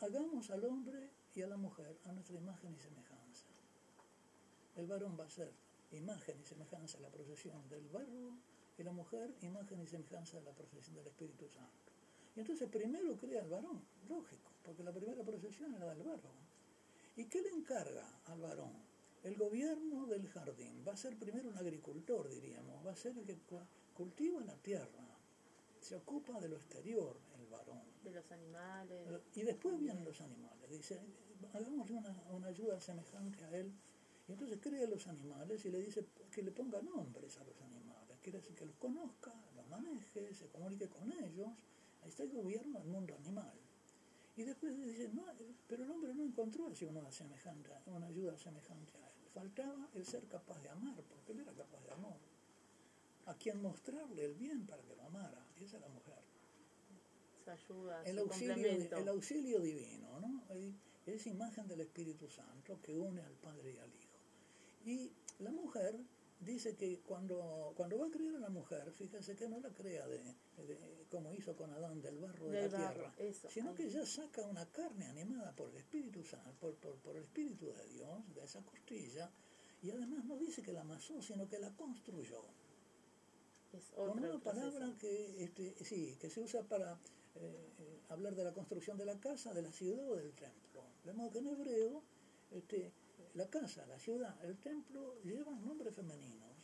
[0.00, 3.17] Hagamos al hombre y a la mujer a nuestra imagen y semejanza.
[4.78, 5.52] El varón va a ser
[5.90, 8.38] imagen y semejanza de la procesión del verbo
[8.78, 11.92] y la mujer imagen y semejanza de la procesión del Espíritu Santo.
[12.36, 16.30] Y entonces primero crea al varón, lógico, porque la primera procesión era del verbo.
[17.16, 18.72] ¿Y qué le encarga al varón?
[19.24, 20.84] El gobierno del jardín.
[20.86, 23.58] Va a ser primero un agricultor, diríamos, va a ser el que cu-
[23.96, 25.04] cultiva la tierra.
[25.80, 27.82] Se ocupa de lo exterior, el varón.
[28.04, 29.08] De los animales.
[29.34, 30.70] Y después vienen los animales.
[30.70, 31.00] Dice,
[31.52, 33.72] hagámosle una, una ayuda semejante a él.
[34.28, 38.18] Y entonces crea los animales y le dice que le ponga nombres a los animales.
[38.22, 41.48] Quiere decir que los conozca, los maneje, se comunique con ellos.
[42.02, 43.58] Ahí está el gobierno del mundo animal.
[44.36, 45.24] Y después dice, no,
[45.66, 49.28] pero el hombre no encontró así una, semejante, una ayuda semejante a él.
[49.34, 52.18] faltaba el ser capaz de amar, porque él era capaz de amor.
[53.26, 56.22] A quien mostrarle el bien para que lo amara, y esa es la mujer.
[57.44, 60.44] Su ayuda, El su auxilio, el auxilio divino, ¿no?
[60.50, 60.72] Eh,
[61.06, 64.07] Es imagen del Espíritu Santo que une al Padre y al Hijo.
[64.88, 65.94] Y la mujer
[66.40, 70.06] dice que cuando, cuando va a crear a la mujer, fíjense que no la crea
[70.06, 70.18] de,
[70.66, 70.78] de-
[71.10, 73.76] como hizo con Adán del barro de Del la barro, tierra, eso, sino ahí.
[73.76, 77.66] que ella saca una carne animada por el Espíritu Santo, por, por, por el Espíritu
[77.66, 79.30] de Dios, de esa costilla,
[79.82, 82.40] y además no dice que la amasó, sino que la construyó.
[83.72, 88.44] Es Con una palabra que, este, sí, que se usa para eh, eh, hablar de
[88.44, 90.82] la construcción de la casa, de la ciudad o del templo.
[91.04, 92.02] De modo que en hebreo,
[92.52, 92.90] este,
[93.38, 96.56] la casa, la ciudad, el templo llevan nombres femeninos,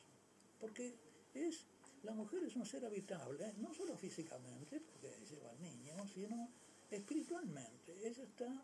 [0.58, 0.98] porque
[1.32, 1.66] es
[2.02, 6.50] la mujer es un ser habitable, no solo físicamente, porque lleva al niño, sino
[6.90, 8.06] espiritualmente.
[8.06, 8.62] Ella está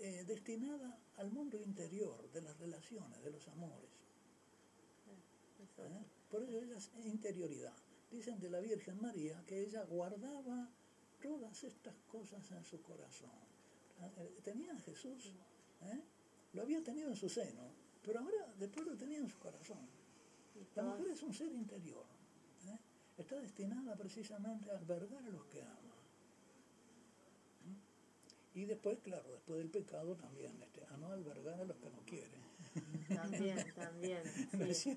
[0.00, 3.90] eh, destinada al mundo interior, de las relaciones, de los amores.
[5.78, 6.04] ¿eh?
[6.28, 7.76] Por eso ella es interioridad.
[8.10, 10.68] Dicen de la Virgen María que ella guardaba
[11.22, 13.30] todas estas cosas en su corazón.
[14.18, 15.32] Eh, Tenía a Jesús,
[15.82, 16.00] ¿eh?
[16.54, 17.62] Lo había tenido en su seno,
[18.02, 19.86] pero ahora después lo tenía en su corazón.
[20.74, 22.04] La mujer es un ser interior.
[22.66, 22.78] ¿eh?
[23.18, 25.96] Está destinada precisamente a albergar a los que ama.
[27.64, 28.58] ¿Mm?
[28.58, 32.00] Y después, claro, después del pecado también, este, a no albergar a los que no
[32.06, 32.44] quiere.
[33.14, 34.22] También, también.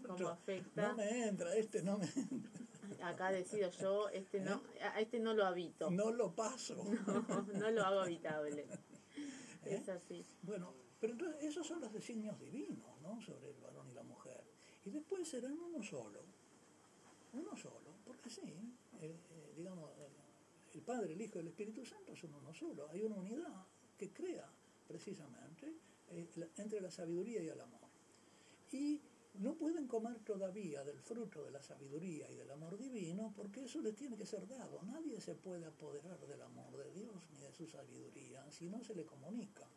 [0.06, 0.90] Como afecta.
[0.90, 2.52] No me entra, este no me entra.
[3.08, 5.90] Acá decido yo, este no, a este no lo habito.
[5.92, 6.76] No lo paso.
[7.08, 8.66] No, no lo hago habitable.
[9.66, 9.76] ¿Eh?
[9.76, 10.26] Es así.
[10.44, 13.22] Bueno, pero entonces esos son los designios divinos, ¿no?
[13.22, 14.44] Sobre el varón y la mujer.
[14.86, 16.22] Y después serán uno solo.
[17.34, 18.42] Uno solo, porque sí,
[19.02, 19.16] eh,
[19.56, 19.92] digamos,
[20.74, 22.88] el, Padre, el Hijo y el Espíritu Santo son uno solo.
[22.90, 23.66] Hay una unidad
[23.98, 24.50] que crea
[24.88, 25.74] precisamente
[26.12, 27.82] eh, entre la sabiduría y el amor.
[28.72, 29.02] Y
[29.40, 33.82] no pueden comer todavía del fruto de la sabiduría y del amor divino porque eso
[33.82, 34.82] les tiene que ser dado.
[34.84, 38.96] Nadie se puede apoderar del amor de Dios ni de su sabiduría si no se
[38.96, 39.68] le comunica.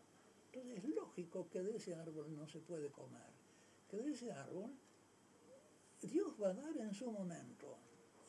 [0.53, 3.31] Entonces es lógico que de ese árbol no se puede comer,
[3.89, 4.71] que de ese árbol
[6.03, 7.77] Dios va a dar en su momento.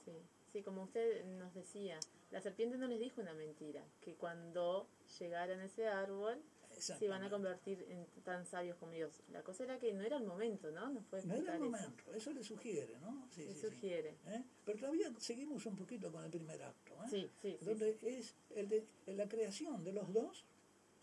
[0.05, 0.11] Sí.
[0.51, 4.87] sí, como usted nos decía, la serpiente no les dijo una mentira, que cuando
[5.19, 6.41] llegaran a ese árbol
[6.77, 9.21] se iban a convertir en tan sabios como Dios.
[9.31, 10.93] La cosa era que no era el momento, ¿no?
[11.09, 11.71] Puede No era el eso.
[11.71, 13.27] momento, eso le sugiere, ¿no?
[13.29, 13.67] Sí, Le sí, sí.
[13.67, 14.15] sugiere.
[14.27, 14.43] ¿Eh?
[14.65, 16.93] Pero todavía seguimos un poquito con el primer acto.
[17.03, 17.07] ¿eh?
[17.09, 17.65] Sí, sí, sí.
[17.65, 20.45] donde es el de, la creación de los dos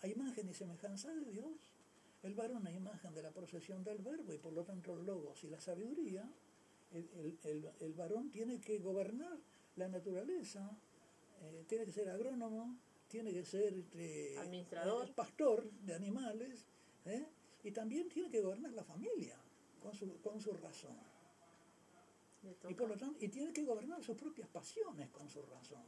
[0.02, 1.74] a imagen y semejanza de Dios,
[2.22, 5.42] el varón a imagen de la procesión del verbo y por lo tanto el logos
[5.44, 6.28] y la sabiduría,
[6.92, 9.38] el, el- el- el varón tiene que gobernar
[9.76, 10.70] la naturaleza,
[11.42, 12.76] eh, tiene que ser agrónomo,
[13.08, 15.08] tiene que ser este, Administrador.
[15.08, 16.66] eh, pastor de animales,
[17.06, 17.26] ¿eh?
[17.64, 19.36] y también tiene que gobernar la familia
[19.82, 20.96] con su, con su razón.
[22.68, 25.82] Y por lo tanto, y tiene que gobernar sus propias pasiones con su razón.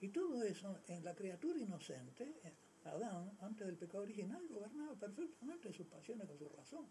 [0.00, 2.52] Y todo eso en la criatura inocente, eh,
[2.86, 6.86] Adán, antes del pecado original, gobernaba perfectamente sus pasiones con su razón.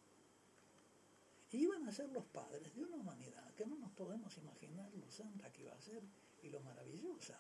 [1.52, 5.10] Y iban a ser los padres de una humanidad que no nos podemos imaginar lo
[5.10, 6.04] santa que iba a ser
[6.44, 7.40] y lo maravillosa.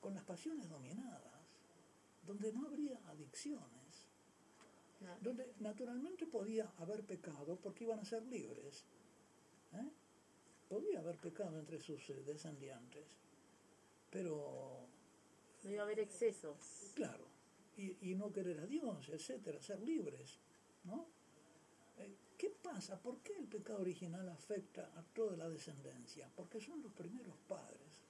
[0.00, 1.38] Con las pasiones dominadas,
[2.26, 4.08] donde no habría adicciones,
[5.00, 8.84] No, donde naturalmente podía haber pecado porque iban a ser libres.
[9.74, 9.88] ¿eh?
[10.68, 13.06] Podía haber pecado entre sus eh, descendientes,
[14.10, 14.87] pero
[15.64, 16.92] no iba a haber excesos.
[16.94, 17.26] claro,
[17.76, 20.38] y, y no querer a Dios, etcétera, ser libres,
[20.84, 21.06] ¿no?
[21.98, 23.00] Eh, ¿Qué pasa?
[23.00, 26.30] ¿Por qué el pecado original afecta a toda la descendencia?
[26.34, 28.00] Porque son los primeros padres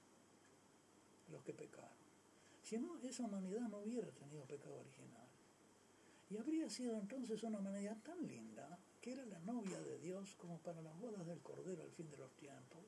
[1.31, 1.97] los que pecaron.
[2.61, 5.27] Si no, esa humanidad no hubiera tenido pecado original.
[6.29, 10.59] Y habría sido entonces una humanidad tan linda, que era la novia de Dios como
[10.59, 12.83] para las bodas del Cordero al fin de los tiempos.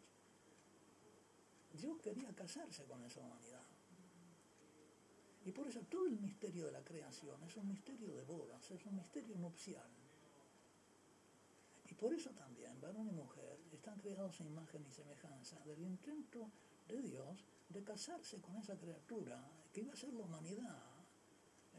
[1.73, 3.65] Dios quería casarse con esa humanidad.
[5.45, 8.85] Y por eso todo el misterio de la creación es un misterio de bodas, es
[8.85, 9.89] un misterio nupcial.
[11.89, 16.51] Y por eso también, varón y mujer están creados a imagen y semejanza del intento
[16.87, 20.83] de Dios de casarse con esa criatura que iba a ser la humanidad,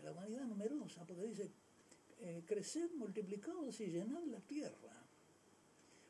[0.03, 1.53] la humanidad numerosa, porque dice,
[2.18, 5.03] eh, creced, multiplicados y llenad la tierra.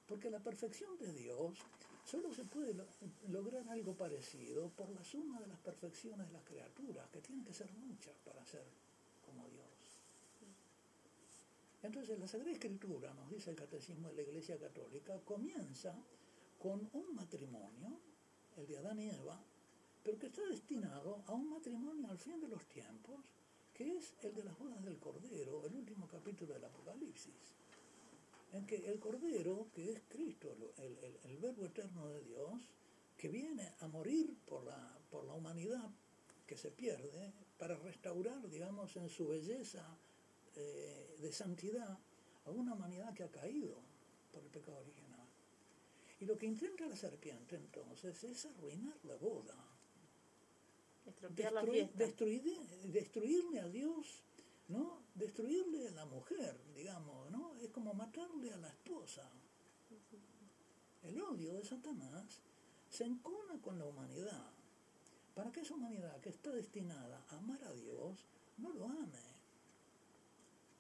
[0.07, 1.59] Porque la perfección de Dios
[2.05, 2.87] solo se puede lo-
[3.29, 7.55] lograr algo parecido por la suma de las perfecciones de las criaturas, que tienen que
[7.55, 8.65] ser muchas para ser
[9.25, 9.63] como Dios.
[11.83, 15.95] Entonces la Sagrada Escritura, nos dice el Catecismo de la Iglesia Católica, comienza
[16.59, 17.99] con un matrimonio,
[18.57, 19.41] el de Adán y Eva,
[20.03, 23.21] pero que está destinado a un matrimonio al fin de los tiempos,
[23.75, 27.55] que es el de las bodas del Cordero, el último capítulo del Apocalipsis,
[28.53, 32.69] en que el Cordero, que es Cristo, el, el- el Verbo eterno de Dios,
[33.17, 35.91] que viene a morir por la, por la humanidad
[36.47, 39.87] que se pierde, para restaurar, digamos, en su belleza
[40.57, 41.99] eh, de santidad
[42.45, 43.77] a una humanidad que ha caído
[44.33, 45.27] por el pecado original.
[46.21, 49.55] Y lo que intenta la serpiente entonces es arruinar la boda,
[51.21, 52.05] la destruir, fiesta.
[52.05, 54.23] destruir- destruirle a Dios,
[54.73, 55.03] ¿no?
[55.15, 57.55] Destruirle a la mujer, digamos, ¿no?
[57.57, 59.31] Es como matarle a la esposa.
[61.03, 62.41] El odio de Satanás
[62.89, 64.51] se encona con la humanidad
[65.35, 68.25] para que esa humanidad que está destinada a amar a Dios
[68.59, 69.33] no lo ame.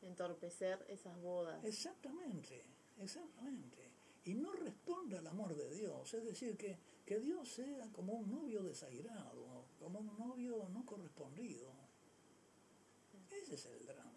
[0.03, 1.65] Entorpecer esas bodas.
[1.65, 2.65] Exactamente,
[2.99, 3.91] exactamente.
[4.25, 8.31] Y no responde al amor de Dios, es decir, que, que Dios sea como un
[8.31, 11.82] novio desairado, como un novio no correspondido.
[13.53, 14.11] Ese es el drama.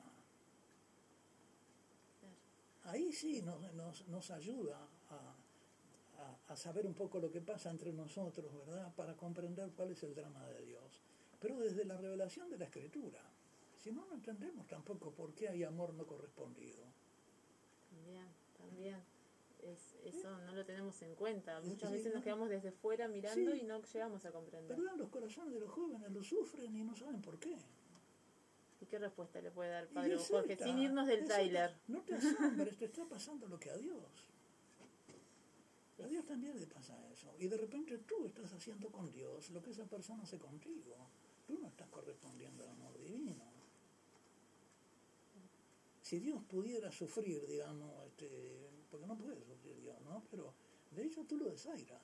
[2.86, 4.78] Ahí sí nos, nos, nos ayuda
[5.10, 5.16] a,
[6.22, 8.94] a- a saber un poco lo que pasa entre nosotros, ¿verdad?
[8.96, 11.02] Para comprender cuál es el drama de Dios.
[11.40, 13.22] Pero desde la revelación de la Escritura.
[13.76, 16.84] Si no, no entendemos tampoco por qué hay amor no correspondido.
[17.90, 19.00] También, también.
[19.62, 21.60] Es, eso no lo tenemos en cuenta.
[21.62, 22.16] Muchas veces no.
[22.16, 23.60] nos quedamos desde fuera mirando Sí.
[23.62, 24.78] y no llegamos a comprender.
[24.78, 24.96] ¿Verdad?
[24.96, 27.58] Los corazones de los jóvenes lo sufren y no saben por qué.
[28.86, 30.56] ¿Y qué respuesta le puede dar Padre Jorge?
[30.58, 31.76] Sin irnos del tráiler.
[31.88, 33.98] No te asombres, te está pasando lo que a Dios.
[36.04, 37.34] A Dios también le pasa eso.
[37.40, 40.96] Y de repente tú estás haciendo con Dios lo que esa persona hace contigo.
[41.48, 43.44] Tú no estás correspondiendo al amor divino.
[46.04, 50.24] Si Dios pudiera sufrir, digamos, este, porque no puede sufrir Dios, ¿no?
[50.30, 50.54] Pero
[50.92, 52.04] de hecho tú lo desairas.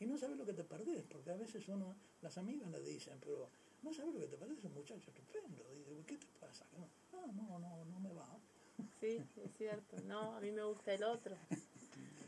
[0.00, 3.18] Y no sabes lo que te perdés, porque a veces uno, las amigas le dicen,
[3.20, 3.48] pero
[3.82, 5.64] no sabes lo que te perdés, es un muchacho estupendo.
[5.74, 6.66] Dice, ¿qué te pasa?
[6.70, 8.38] Que no, Ah, no, no, no me va.
[9.00, 9.96] Sí, es cierto.
[10.06, 11.36] No, a mí me gusta el otro.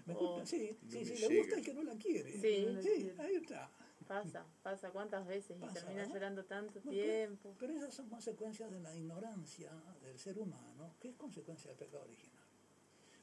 [0.06, 2.30] Me gusta, sí, No sí, me sí, le gusta el que no la quiere.
[2.32, 2.66] Sí.
[2.82, 3.70] sí, ahí está.
[4.06, 6.14] Pasa, pasa cuántas veces y Pasa, termina ¿verdad?
[6.14, 7.54] llorando tanto Bueno, tiempo.
[7.58, 12.02] Pero esas son consecuencias de la ignorancia del ser humano, que es consecuencia del pecado
[12.04, 12.44] original.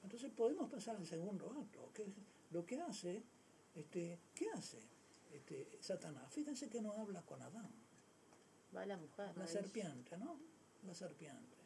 [0.01, 2.09] Entonces podemos pasar al segundo acto, que es
[2.49, 3.21] lo que hace,
[3.75, 4.79] este, ¿qué hace
[5.31, 6.33] este, Satanás?
[6.33, 7.69] Fíjense que no habla con Adán,
[8.75, 9.37] Va la mujer.
[9.37, 10.39] la serpiente, ¿no?
[10.83, 11.57] La serpiente.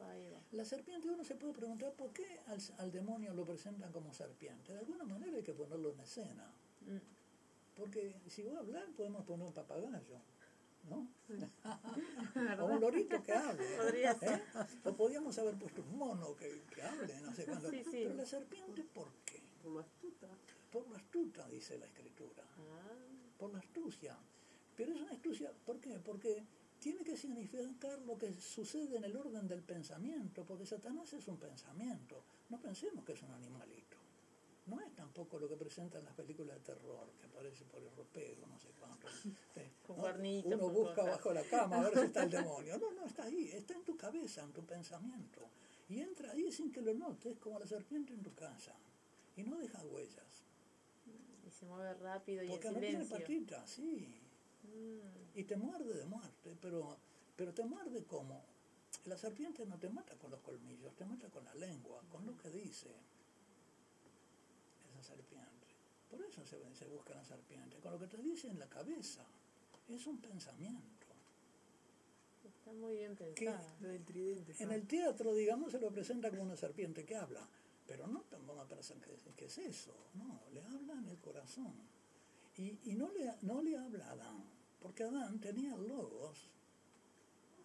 [0.00, 0.14] Va.
[0.52, 4.72] La serpiente uno se puede preguntar por qué al, al demonio lo presentan como serpiente.
[4.72, 6.52] De alguna manera hay que ponerlo en escena.
[6.80, 6.96] Mm.
[7.76, 10.20] Porque si va a hablar podemos poner un papagayo,
[10.88, 11.08] ¿no?
[12.62, 13.64] o un lorito que hable.
[13.76, 14.40] Podría ser.
[14.40, 14.42] ¿eh?
[14.84, 17.70] O podríamos haber puesto un mono que, que hable, no sé cuándo.
[17.70, 17.90] Sí, sí.
[18.04, 19.40] Pero la serpiente, ¿por qué?
[19.62, 20.28] Por lo astuta.
[20.70, 22.44] Por la astuta, dice la escritura.
[22.58, 24.18] Ah, Por la astucia.
[24.82, 26.00] Pero es una astucia, ¿por qué?
[26.00, 26.44] Porque
[26.80, 31.36] tiene que significar lo que sucede en el orden del pensamiento, porque Satanás es un
[31.36, 32.24] pensamiento.
[32.50, 33.96] No pensemos que es un animalito.
[34.66, 38.44] No es tampoco lo que presentan las películas de terror, que aparece por el ropero,
[38.48, 39.06] no sé cuánto.
[39.86, 40.56] Con ¿no?
[40.56, 42.76] Uno busca bajo la cama a ver si está el demonio.
[42.78, 45.42] No, no, está ahí, está en tu cabeza, en tu pensamiento.
[45.90, 48.74] Y entra ahí sin que lo notes, como la serpiente en tu casa.
[49.36, 50.42] Y no deja huellas.
[51.46, 54.21] y se mueve rápido y Porque en no tiene patitas, sí.
[54.74, 56.96] Mm, Y te muerde de muerte, pero,
[57.36, 58.44] pero te muerde como.
[59.06, 62.36] La serpiente no te mata con los colmillos, te mata con la lengua, con lo
[62.36, 62.88] que dice
[64.90, 65.66] esa serpiente.
[66.10, 69.24] Por eso se, se busca la serpiente, con lo que te dice en la cabeza.
[69.88, 71.06] Es un pensamiento.
[72.44, 74.54] está muy bien del tridente.
[74.62, 77.48] En el teatro, digamos, se lo presenta como una serpiente que habla,
[77.86, 81.72] pero no tampoco a pensar que, que es eso, no, le habla en el corazón.
[82.56, 84.44] Y, y no, le, no le habla a Adán,
[84.82, 86.50] porque Adán tenía logos,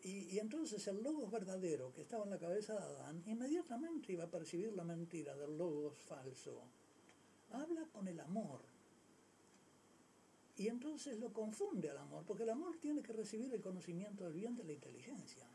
[0.03, 4.29] y, entonces el logos verdadero que estaba en la cabeza de Adán, inmediatamente iba a
[4.31, 6.61] percibir la mentira del logos falso.
[7.51, 8.61] Habla con el amor.
[10.55, 14.33] Y entonces lo confunde al amor, porque el amor tiene que recibir el conocimiento del
[14.33, 15.47] bien de la inteligencia.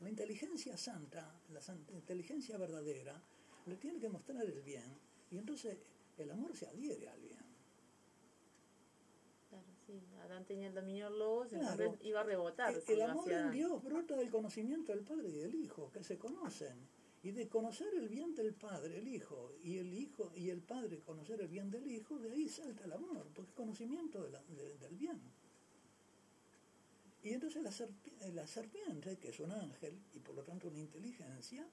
[0.00, 3.20] La inteligencia santa, la san- inteligencia verdadera,
[3.66, 4.96] le tiene que mostrar el bien,
[5.30, 5.76] y entonces
[6.18, 7.37] el amor se adhiere al bien.
[9.88, 9.98] Sí.
[10.22, 11.96] Adán tenía el dominio del logos, Claro.
[12.02, 12.74] iba a rebotar.
[12.86, 13.50] El, amor en.
[13.50, 16.76] Dios brota del conocimiento del Padre y del Hijo, que se conocen.
[17.22, 21.00] Y de conocer el bien del Padre, el Hijo, y el Hijo y el Padre
[21.00, 24.42] conocer el bien del Hijo, de ahí salta el amor, porque es conocimiento de la-
[24.44, 25.20] de- del bien.
[27.22, 30.78] Y entonces la, serpi- la serpiente, que es un ángel y por lo tanto una
[30.78, 31.66] inteligencia,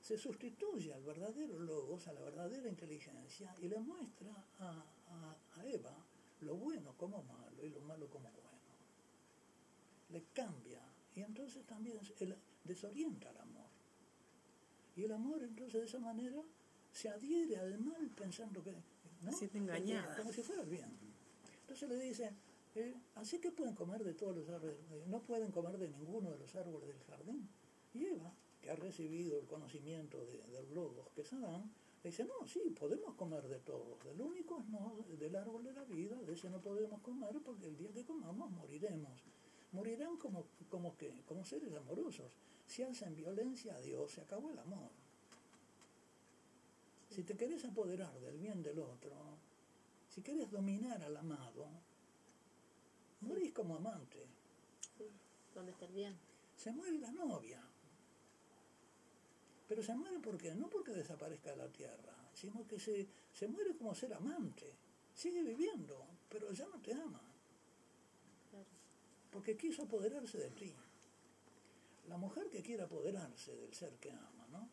[0.00, 5.66] se sustituye al verdadero logos, a la verdadera inteligencia, y le muestra a, a- a
[5.66, 5.96] Eva
[6.40, 8.42] lo bueno como malo y lo malo como bueno.
[10.10, 10.80] le cambia.
[11.14, 11.98] Y entonces también
[12.64, 13.66] desorienta al amor.
[14.96, 16.42] Y el amor entonces de esa manera
[16.92, 18.72] se adhiere al mal pensando que...
[19.22, 19.32] ¿no?
[19.32, 20.16] Siente engañada.
[20.16, 20.90] Como si fuera el bien.
[21.60, 22.32] Entonces le dice,
[22.74, 26.30] eh, así que pueden comer de todos los árboles, eh, no pueden comer de ninguno
[26.30, 27.48] de los árboles del jardín.
[27.94, 31.70] Y Eva, que ha recibido el conocimiento de, del logos que es Adán,
[32.02, 34.02] le dice, no, sí, podemos comer de todos.
[34.04, 37.66] Del único es no, del árbol de la vida, de ese no podemos comer porque
[37.66, 39.22] el día que comamos moriremos.
[39.70, 42.26] Morirán como, como, que, como seres amorosos.
[42.66, 44.90] Si hacen violencia a Dios, se acabó el amor.
[47.08, 49.12] Si te querés apoderar del bien del otro,
[50.08, 51.68] si querés dominar al amado,
[53.20, 54.26] morís como amante.
[54.98, 55.04] Sí.
[55.54, 56.18] ¿Dónde está el bien?
[56.56, 57.62] Se muere la novia.
[59.72, 63.74] Pero se muere porque no porque desaparezca de la tierra, sino que se, se muere
[63.74, 64.70] como ser amante.
[65.14, 67.22] Sigue viviendo, pero ya no te ama.
[69.30, 70.74] Porque quiso apoderarse de ti.
[72.06, 74.68] La mujer que quiere apoderarse del ser que ama, ¿no?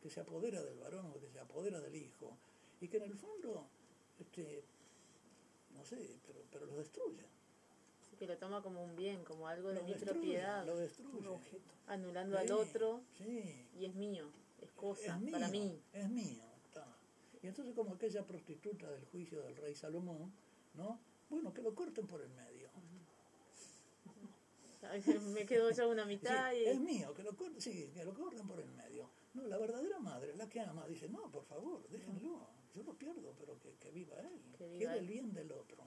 [0.00, 2.38] Que se apodera del varón o que se apodera del hijo.
[2.80, 3.66] Y que en el fondo,
[4.20, 4.62] este,
[5.74, 7.24] no sé, pero, pero lo destruye.
[8.20, 11.26] Que lo toma como un bien, como algo de Lo mi destruye, propiedad, lo destruye.
[11.86, 15.80] Anulando al otro Sí, y es mío, es cosa, es mío, para mí.
[15.94, 16.44] Es mío.
[16.66, 16.86] está.
[17.42, 20.30] Y entonces como aquella prostituta del juicio del rey Salomón,
[20.74, 21.00] ¿no?
[21.30, 22.68] Bueno, que lo corten por el medio.
[25.34, 26.64] Me quedo yo una mitad Sí, y...
[26.66, 29.08] Es mío, que lo corten, sí, que lo corten por el medio.
[29.32, 32.48] No, la verdadera madre, la que ama, dice, no, por favor, déjenlo.
[32.74, 34.42] Yo lo pierdo, pero que, que viva él.
[34.58, 34.98] Que viva Quiere él.
[35.00, 35.86] el bien del otro.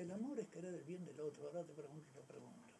[0.00, 1.48] El amor es querer el bien del otro.
[1.48, 2.70] Ahora te pregunto otra pregunta.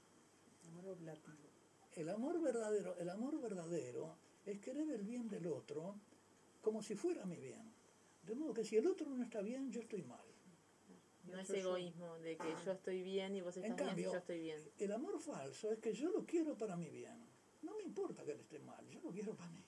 [0.69, 1.51] Amor oblativo.
[1.93, 4.17] El amor verdadero, el amor verdadero
[4.47, 5.97] es querer el bien del otro
[6.63, 7.75] como si fuera mi bien.
[8.23, 10.25] De modo que si el otro no está bien, yo estoy mal.
[11.25, 14.13] No es egoísmo de que yo estoy bien y vos En estás bien y cambio,
[14.13, 14.71] yo estoy bien.
[14.79, 17.29] el amor falso es que yo lo quiero para mi bien.
[17.61, 19.63] No me importa que él esté mal, yo lo quiero para mí.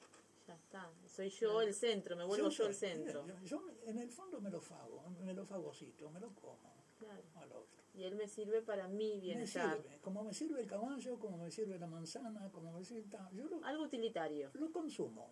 [0.49, 0.91] Ya está.
[1.07, 3.27] Soy yo el centro, me vuelvo yo, el centro.
[3.27, 7.23] Yo, yo en el fondo me lo fago, me lo fagocito, me lo como Claro.
[7.37, 7.83] al otro.
[7.95, 9.77] Y él me sirve para mi Me bienestar.
[9.77, 13.05] sirve, como me sirve el caballo, como me sirve la manzana, como me sirve...
[13.33, 14.51] Yo lo, Algo utilitario.
[14.55, 15.31] lo consumo.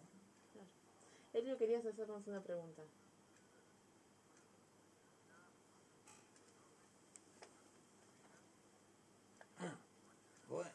[1.33, 2.83] Elio, querías hacernos una pregunta.
[10.49, 10.71] Bueno.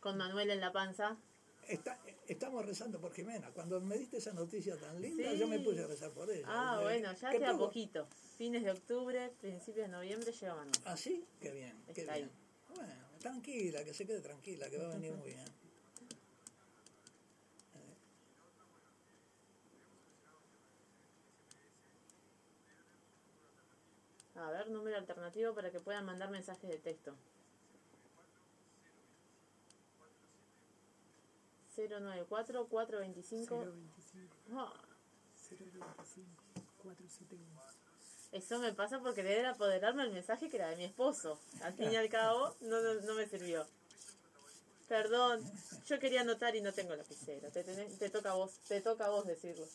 [0.00, 1.16] Con Manuel en la panza.
[1.68, 3.50] Está- estamos rezando por Jimena.
[3.52, 5.38] Cuando me diste esa noticia tan linda, Sí.
[5.38, 6.46] yo me puse a rezar por ella.
[6.48, 7.66] Ah, bueno, ya ¿qué queda puedo?
[7.66, 8.08] poquito.
[8.38, 10.70] Fines de octubre, principios de noviembre Manuel.
[10.86, 11.24] ¿Ah, sí?
[11.40, 12.10] Qué bien, qué bien.
[12.10, 12.30] ahí.
[12.74, 15.44] Bueno, tranquila, que se quede tranquila, que va a venir muy bien.
[24.36, 27.14] A ver, número alternativo para que puedan mandar mensajes de texto.
[31.86, 34.34] 094 425 025.
[34.52, 34.72] Ah,
[35.48, 36.26] 025.
[36.82, 37.60] 471.
[38.32, 41.38] Eso me pasa porque debe apoderarme el mensaje que era de mi esposo.
[41.62, 43.66] Al fin y al cabo, no, no, no me sirvió.
[44.88, 45.42] Perdón,
[45.86, 47.50] yo quería anotar y no tengo lapicero.
[47.50, 49.66] Te, tenés- te toca a vos, te toca a vos decirlo.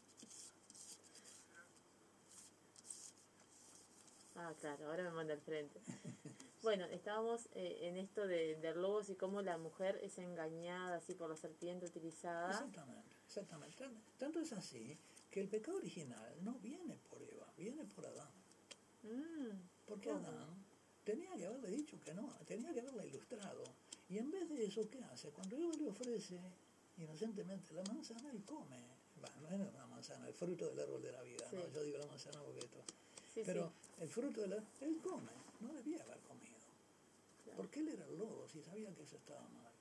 [4.36, 5.80] Ah, claro, ahora me manda al frente.
[6.64, 11.14] Bueno, estábamos eh, en esto de, de lobos y cómo la mujer es engañada así
[11.14, 12.50] por la serpiente utilizada.
[12.52, 13.78] Exactamente, exactamente.
[13.78, 14.98] Tan- Tanto es así
[15.30, 18.30] que el pecado original no viene por Eva, viene por Adán.
[19.04, 20.26] Mm, Porque ¿Cómo?
[20.26, 20.64] Adán
[21.04, 23.64] tenía que haberle dicho que no, tenía que haberla ilustrado.
[24.10, 25.32] Y en vez de eso, ¿qué hace?
[25.32, 26.40] Cuando Eva le ofrece
[26.98, 28.78] inocentemente la manzana, él come.
[29.20, 31.62] Bueno, no era una manzana, el fruto del árbol de la vida, ¿no?
[31.62, 31.68] Sí.
[31.74, 32.78] Yo digo la manzana porque esto.
[33.34, 34.02] sí, Pero sí.
[34.04, 34.64] el fruto de la...
[34.82, 36.43] Él come, no debía haber comido.
[37.56, 39.72] Porque él era el lobo, si sabía que eso estaba mal.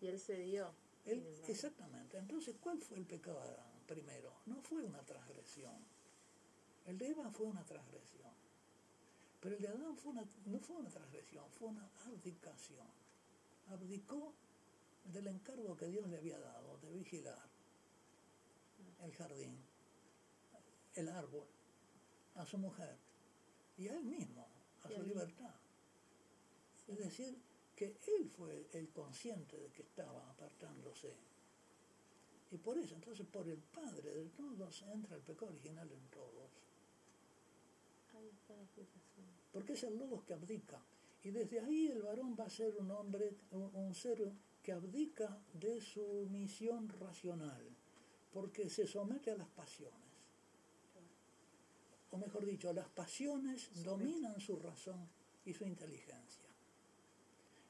[0.00, 0.72] Y él se dio.
[1.04, 2.18] Él- exactamente.
[2.18, 4.32] Entonces, ¿cuál fue el pecado de Adán primero?
[4.46, 5.74] No fue una transgresión.
[6.86, 8.30] El de Eva fue una transgresión.
[9.40, 12.86] Pero el de Adán fue una, no fue una transgresión, fue una abdicación.
[13.68, 14.32] Abdicó
[15.04, 17.48] del encargo que Dios le había dado de vigilar
[19.00, 19.58] el jardín,
[20.94, 21.44] el árbol,
[22.36, 22.96] a su mujer
[23.76, 24.46] y a él mismo,
[24.84, 25.54] a su libertad.
[26.92, 27.38] Es decir,
[27.74, 31.12] que él fue el consciente de que estaba apartándose.
[32.50, 36.50] Y por eso, entonces, por el Padre de todos entra el pecado original en todos.
[38.14, 39.26] Ahí está la explicación.
[39.52, 40.80] Porque es el lobo que abdica.
[41.24, 44.32] Y desde ahí el varón va a ser un hombre, un, un ser
[44.62, 47.64] que abdica de su misión racional,
[48.32, 50.00] porque se somete a las pasiones.
[52.10, 55.08] O mejor dicho, las pasiones dominan su razón
[55.46, 56.51] y su inteligencia.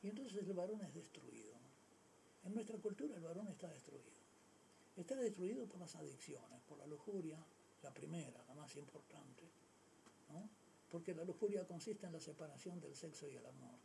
[0.03, 1.53] Y entonces el varón es destruido.
[2.45, 4.23] En nuestra cultura el varón está destruido.
[4.97, 7.39] Está destruido por las adicciones, por la lujuria,
[7.83, 9.43] la primera, la más importante,
[10.31, 10.49] ¿no?
[10.91, 13.79] Porque la lujuria consiste en la separación del sexo y el amor.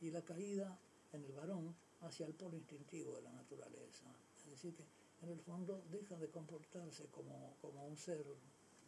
[0.00, 0.78] Y la caída
[1.12, 4.06] en el varón hacia el polo instintivo de la naturaleza.
[4.38, 4.84] Es decir, que
[5.22, 8.24] en el fondo deja de comportarse como, como un ser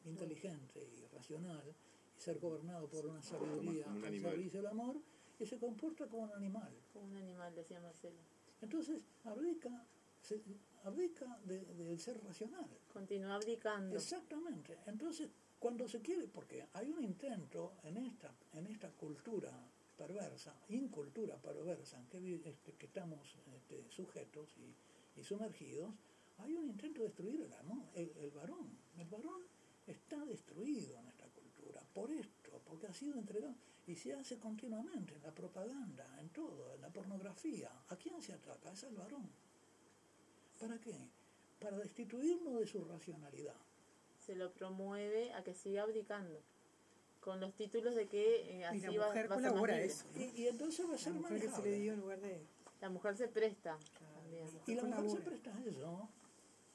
[0.07, 1.63] inteligente y racional
[2.17, 4.33] y ser gobernado por una sabiduría animal.
[4.33, 4.97] servicio del amor
[5.39, 6.73] y se comporta como un animal.
[6.93, 8.21] Como un animal, decía Marcelo.
[8.61, 9.87] Entonces abdica,
[10.21, 10.43] se-
[10.85, 12.67] abdica de- del ser racional.
[12.93, 13.97] Continúa abdicando.
[13.97, 14.79] Exactamente.
[14.87, 15.29] Entonces,
[15.59, 19.51] cuando se quiere, porque hay un intento en esta, en esta cultura
[19.97, 25.93] perversa, incultura perversa en que, este, que estamos este, sujetos y, y sumergidos,
[26.39, 28.77] hay un intento de destruir el, amor, el, el varón.
[28.99, 29.43] El varón
[29.87, 33.55] está destruido en esta cultura por esto, porque ha sido entregado
[33.87, 37.71] y se hace continuamente en la propaganda, en todo, en la pornografía.
[37.89, 38.73] ¿A quién se ataca?
[38.73, 39.29] Es al varón.
[40.61, 40.95] ¿Para qué?
[41.61, 43.57] Para destituirlo de su racionalidad.
[44.19, 46.41] Se lo promueve a que siga abdicando.
[47.21, 50.05] Con los títulos de que eh, Y así la va, mujer va a ser eso.
[50.15, 51.79] Y, y entonces va a La ser que se le manejable.
[51.79, 52.47] dio en lugar de...
[52.81, 54.47] La mujer se presta también.
[54.67, 55.25] Y la mujer se colabora.
[55.25, 56.09] presta a eso,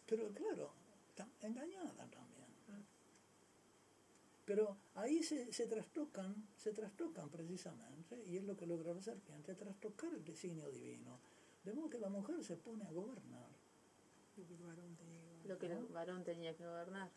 [0.07, 0.71] pero claro,
[1.09, 2.18] está engañada también.
[4.49, 9.53] Pero ahí se, se trastocan, se trastocan precisamente, y es lo que logra la serpiente,
[9.53, 11.19] trastocar el designio divino.
[11.63, 13.47] De modo que la mujer se pone a gobernar,
[14.35, 17.11] Lo que el varón tenía que Lo que el varón tenía que gobernar.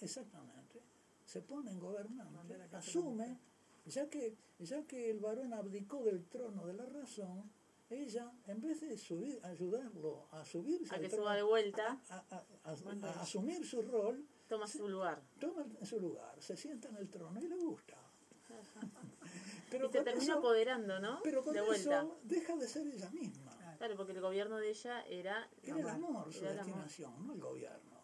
[0.00, 0.80] exactamente,
[1.24, 3.40] se pone en gobernante, asume,
[3.86, 7.50] ya que, ya que el varón abdicó del trono de la razón,
[7.90, 12.16] ella, en vez de subir, ayudarlo a subirse A que trono, suba de vuelta, a,
[12.30, 12.76] a- a-
[13.08, 15.20] a asumir su rol, toma su lugar.
[15.38, 17.96] toma el- su lugar, se sienta en el trono y le gusta.
[19.68, 21.20] Y Pero se con termina eso, apoderando, ¿no?
[21.22, 22.06] pero con de vuelta.
[22.22, 23.52] deja de ser ella misma.
[23.76, 26.54] Claro, porque el gobierno de ella era, Era el amor su amor.
[26.56, 27.98] destinación, no el gobierno.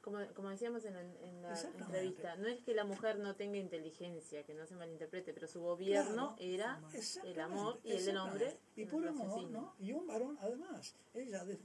[0.00, 3.58] como, como decíamos en, la- en la entrevista, no es que la mujer no tenga
[3.58, 6.36] inteligencia, que no se malinterprete, pero su gobierno Claro.
[6.38, 6.80] era
[7.24, 8.56] el amor y el del hombre.
[8.76, 9.50] Y en por el amor.
[9.50, 9.74] ¿no?
[9.80, 11.58] Y un varón, además, ella, de-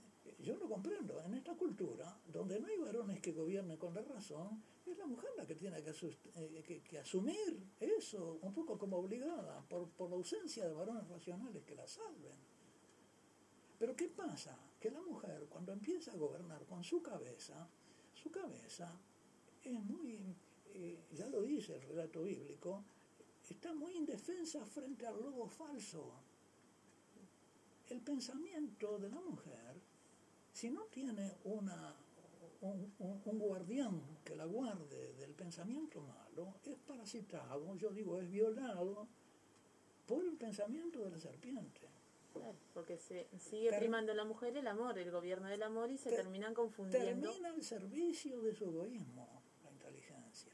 [0.44, 4.62] yo lo comprendo, en esta cultura, donde no hay varones que gobiernen con la razón,
[4.86, 5.92] es la mujer la que tiene que,
[6.36, 11.76] eh, asumir eso, un poco como obligada, por, por la ausencia de varones racionales que
[11.76, 12.38] la salven.
[13.80, 14.58] Pero ¿qué pasa?
[14.80, 17.68] Que la mujer, cuando empieza a gobernar con su cabeza,
[18.14, 18.98] su cabeza
[19.64, 20.36] es muy,
[20.74, 22.84] eh, ya lo dice el relato bíblico,
[23.50, 26.14] está muy indefensa frente al lobo falso.
[27.90, 29.82] El pensamiento de la mujer,
[30.54, 31.96] si no tiene una,
[32.62, 38.30] un, un- un guardián que la guarde del pensamiento malo, es parasitado, yo digo, es
[38.30, 39.08] violado
[40.08, 41.82] por el pensamiento de la serpiente.
[42.34, 45.98] Claro, porque se sigue Ter- primando la mujer el amor, el gobierno del amor y
[45.98, 47.32] se Ter- terminan confundiendo.
[47.32, 49.28] Termina al servicio de su egoísmo,
[49.64, 50.52] la inteligencia.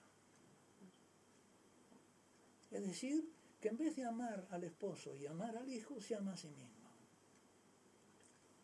[2.72, 3.30] Es decir,
[3.62, 6.50] que en vez de amar al esposo y amar al hijo, se ama a sí
[6.50, 6.79] misma.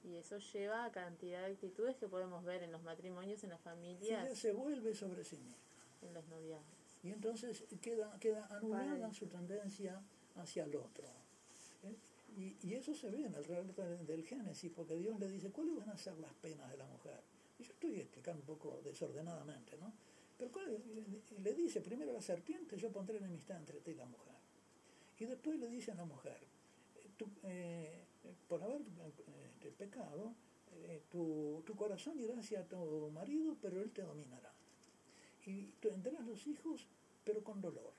[0.05, 3.59] Y eso lleva a cantidad de actitudes que podemos ver en los matrimonios, en las
[3.61, 5.55] Ella familias, se vuelve sobre sí misma.
[6.01, 6.99] en los noviazgos.
[7.03, 9.13] Y entonces queda, queda anulada Vale.
[9.13, 9.99] su tendencia
[10.35, 11.05] hacia el otro.
[11.83, 11.95] ¿eh?
[12.37, 15.75] Y, y eso se ve en el relato del- Génesis, porque Dios le dice, ¿cuáles
[15.77, 17.19] van a ser las penas de la mujer?
[17.57, 19.91] Y yo estoy explicando un poco desordenadamente, ¿no?
[20.37, 20.83] Pero ¿cuál-
[21.41, 24.35] le dice primero a la serpiente, yo pondré enemistad entre ti y la mujer.
[25.17, 26.37] Y después le dice a la mujer,
[26.97, 28.03] eh, tú, eh,
[28.49, 28.81] por haber
[29.67, 30.33] este, pecado,
[30.71, 34.51] eh, tu, tu corazón irá hacia tu marido, pero él te dominará
[35.45, 36.87] y tendrás los hijos,
[37.23, 37.93] pero con dolor.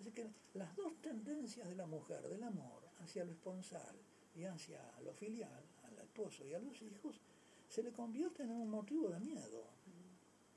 [0.00, 3.96] Así que las dos tendencias de la mujer, del amor hacia lo esponsal
[4.34, 7.20] y hacia lo filial, al esposo y a los hijos,
[7.68, 9.64] se le convierten en un motivo de miedo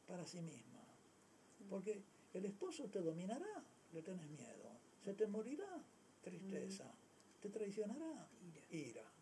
[0.07, 0.83] para sí misma.
[1.69, 2.03] Porque
[2.33, 3.63] el esposo te dominará,
[3.93, 4.69] le tenés miedo.
[5.03, 5.83] Se te morirá,
[6.21, 6.91] tristeza.
[7.41, 8.27] Te traicionará,
[8.69, 9.14] ira.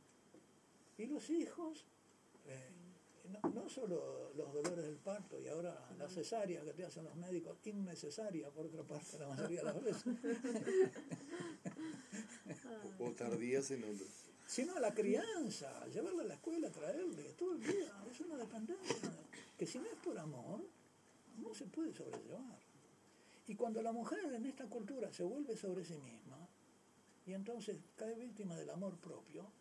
[0.98, 1.86] Y los hijos,
[2.46, 2.70] eh,
[3.30, 7.16] no, no solo los dolores del parto y ahora la cesárea que te hacen los
[7.16, 10.06] médicos, innecesaria por otra parte la mayoría de las veces,
[13.00, 14.08] O tardías en otros.
[14.46, 19.12] sino la crianza, llevarla a la escuela, traerle, todo el día, es una dependencia
[19.58, 20.62] que si no es por amor,
[21.38, 22.60] no se puede sobrellevar.
[23.48, 26.48] Y cuando la mujer en esta cultura se vuelve sobre sí misma,
[27.26, 29.52] y entonces cae víctima del amor propio,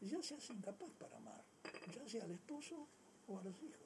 [0.00, 1.42] ya se hace incapaz para amar,
[1.94, 2.86] ya sea al esposo
[3.28, 3.80] o a los hijos.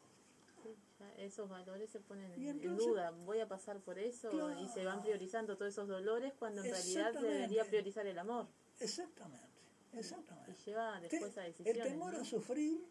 [0.99, 3.11] Ya esos valores se ponen en, duda.
[3.11, 4.31] Voy a pasar por eso
[4.61, 7.35] y se van priorizando todos esos dolores cuando en realidad se Exactamente.
[7.35, 8.47] debería priorizar el amor.
[8.79, 9.49] Exactamente.
[9.93, 10.55] y Exactamente.
[10.65, 11.83] lleva después a decisiones.
[11.83, 12.21] el temor ¿no?
[12.21, 12.87] a sufrir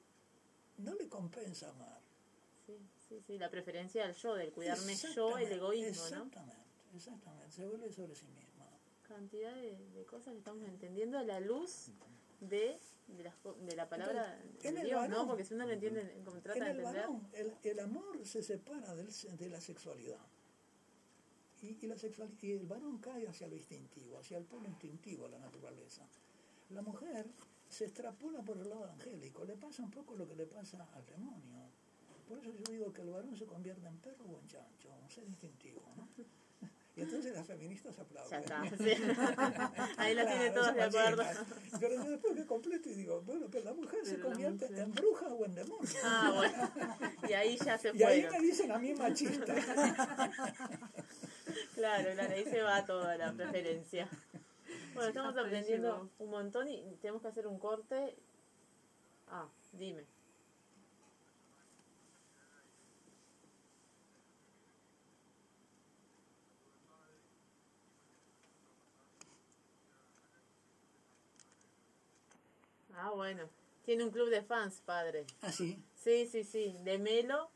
[0.78, 1.99] no le compensa amar.
[2.65, 6.07] Sí, sí, sí, la preferencia del yo, del cuidarme yo, el Exactamente, egoísmo, ¿no?
[6.07, 6.63] Exactamente,
[6.95, 7.51] exactamente.
[7.51, 8.65] Se vuelve sobre sí misma.
[9.07, 11.89] Cantidad de, de cosas que estamos entendiendo a la luz
[12.39, 12.80] de,
[13.18, 15.28] de, las de la palabra de ¿no?
[15.28, 18.26] Porque si uno lo entiende como trata En de el entender, varón, el, el amor
[18.26, 20.20] se separa del de la sexualidad.
[21.62, 25.28] Y, y la sexual, y el varón cae hacia lo instintivo, hacia el polo instintivo,
[25.28, 26.07] la naturaleza.
[26.70, 27.28] La mujer
[27.68, 31.05] se extrapola por el lado angélico, le pasa un poco lo que le pasa al
[31.05, 31.70] demonio.
[32.28, 35.10] Por eso yo digo que el varón se convierte en perro o en chancho, un
[35.10, 36.07] ser instintivo, ¿no?
[36.99, 38.39] Y entonces las feministas ya aplauden.
[38.43, 38.63] está.
[38.77, 39.93] sí.
[39.97, 41.23] Ahí la tiene Claro, todos de son acuerdo.
[41.79, 44.83] Pero yo después que completo y digo, bueno, pero la mujer se Pero convierte mujer-
[44.83, 45.89] en bruja o en demonio.
[46.03, 46.71] Ah, bueno.
[47.29, 49.55] Y ahí ya se Y ahí me dicen a mí machista.
[51.75, 54.07] Claro, claro, ahí se va toda la preferencia.
[54.93, 58.15] Bueno, estamos aprendiendo un montón y tenemos que hacer un corte.
[59.29, 60.03] Ah, dime.
[73.01, 73.43] Ah, bueno.
[73.85, 75.25] Tiene un club de fans, padre.
[75.41, 75.81] Ah, sí.
[75.95, 76.75] Sí, sí, sí.
[76.83, 77.49] De Melo.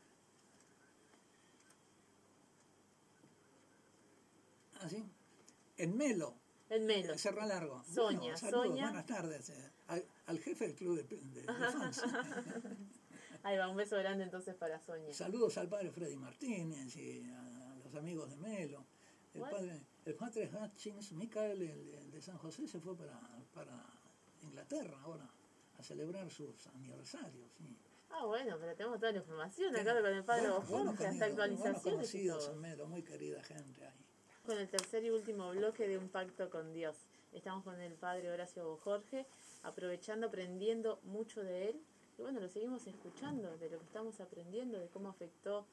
[4.80, 5.04] Ah, sí.
[5.76, 6.34] En Melo,
[6.70, 7.16] En Melo.
[7.18, 7.82] Cerro Largo.
[7.84, 8.82] Soña, Bueno, saludos, Soña.
[8.84, 9.48] Buenas tardes.
[9.50, 12.02] eh, Al, al jefe del club de, de- de fans.
[13.42, 15.12] Ahí va, un beso grande entonces para Soña.
[15.12, 18.84] Saludos al padre Freddy Martínez y a los amigos de Melo.
[19.34, 23.18] El padre, el padre Hutchins, Michael, el, el de San José, se fue para,
[23.52, 23.84] para
[24.44, 25.28] Inglaterra ahora
[25.78, 27.50] a celebrar sus aniversarios.
[27.58, 27.76] sí.
[28.16, 31.80] Ah, bueno, pero tenemos toda la información acá con el padre Bueno, Jorge, hasta actualizaciones
[31.80, 32.54] y conocidos todo.
[32.54, 34.06] en Melo, muy querida gente ahí.
[34.46, 36.96] Con el tercer y último bloque de Un Pacto con Dios.
[37.32, 39.26] Estamos con el padre Horacio Jorge,
[39.64, 41.82] aprovechando, aprendiendo mucho de él.
[42.16, 45.66] Y bueno, lo seguimos escuchando, de lo que estamos aprendiendo, de cómo afectó.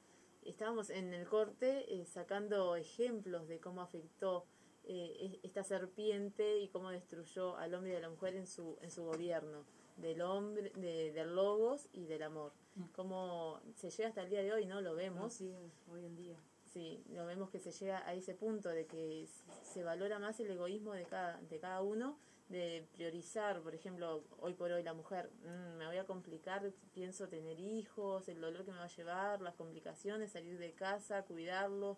[0.44, 4.48] Estábamos en el corte eh, sacando ejemplos de cómo afectó
[4.86, 8.78] eh, es- esta serpiente y cómo destruyó al hombre y a la mujer en su,
[8.82, 9.66] en su gobierno,
[9.98, 12.54] del hombre, de, del logos y del amor.
[12.96, 14.82] Cómo se llega hasta el día de hoy, ¿no?
[14.82, 15.42] Lo vemos.
[15.42, 16.38] Es, hoy en día.
[16.66, 19.28] Sí, lo vemos que se llega a ese punto de que
[19.62, 22.18] se valora más el egoísmo de cada, de cada uno,
[22.48, 27.28] de priorizar, por ejemplo, hoy por hoy la mujer, "Mm, me voy a complicar, pienso
[27.28, 31.98] tener hijos, el dolor que me va a llevar, las complicaciones, salir de casa, cuidarlo.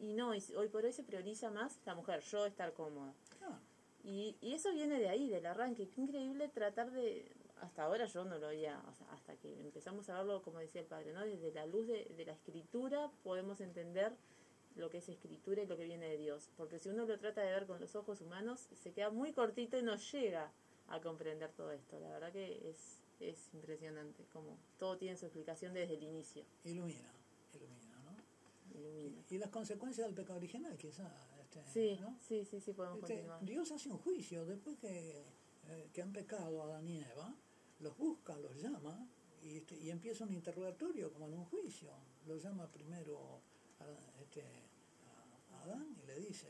[0.00, 3.12] Y no, y hoy por hoy se prioriza más la mujer, yo estar cómoda.
[3.42, 3.58] Ah,
[4.02, 5.88] Y, y eso viene de ahí, del arranque.
[5.88, 7.30] Qué increíble tratar de.
[7.60, 8.82] Hasta ahora yo no lo había.
[8.88, 11.20] O sea, hasta que empezamos a verlo, como decía el padre, ¿no?
[11.20, 14.16] Desde la luz de, de la escritura podemos entender
[14.76, 16.48] lo que es escritura y lo que viene de Dios.
[16.56, 19.76] Porque si uno lo trata de ver con los ojos humanos, se queda muy cortito
[19.78, 20.50] y no llega
[20.88, 22.00] a comprender todo esto.
[22.00, 26.44] La verdad que es, es impresionante, como todo tiene su explicación desde el inicio.
[26.64, 27.12] ilumina.
[28.80, 29.22] Ilumina.
[29.28, 31.10] Y, y las consecuencias del pecado original, quizá.
[31.42, 32.16] Este, Sí, ¿no?
[32.20, 33.44] sí, sí, sí, podemos Este, continuar.
[33.44, 35.24] Dios hace un juicio después que,
[35.68, 37.34] eh, que han pecado Adán y Eva,
[37.80, 39.06] los busca, los llama
[39.42, 41.90] y, este, y empieza un interrogatorio como en un juicio.
[42.26, 43.40] Lo llama primero
[43.80, 44.42] a, este,
[45.52, 46.48] a Adán y le dice,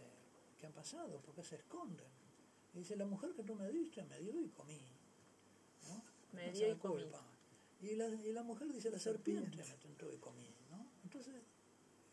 [0.58, 1.20] ¿qué ha pasado?
[1.20, 2.08] ¿Por qué se esconden?
[2.74, 4.80] Y dice, la mujer que tú me diste me dio y comí.
[5.88, 6.02] ¿no?
[6.32, 7.02] Me dio y comí.
[7.02, 7.26] culpa.
[7.80, 10.54] Y la, y la mujer dice, la serpiente me tentó y comí.
[10.70, 10.84] ¿no?
[11.04, 11.34] Entonces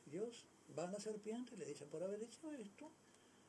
[0.09, 0.45] Dios
[0.77, 2.91] va a la serpiente y le dice, por haber hecho esto,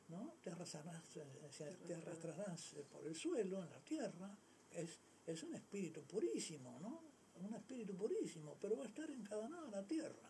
[0.09, 0.33] ¿no?
[0.43, 4.35] te, arrastrarás, eh, se- te arrastrarás eh, por el suelo, en la tierra.
[4.71, 7.01] Es, es un espíritu purísimo, ¿no?
[7.45, 10.29] Un espíritu purísimo, pero va a estar encadenado a la tierra.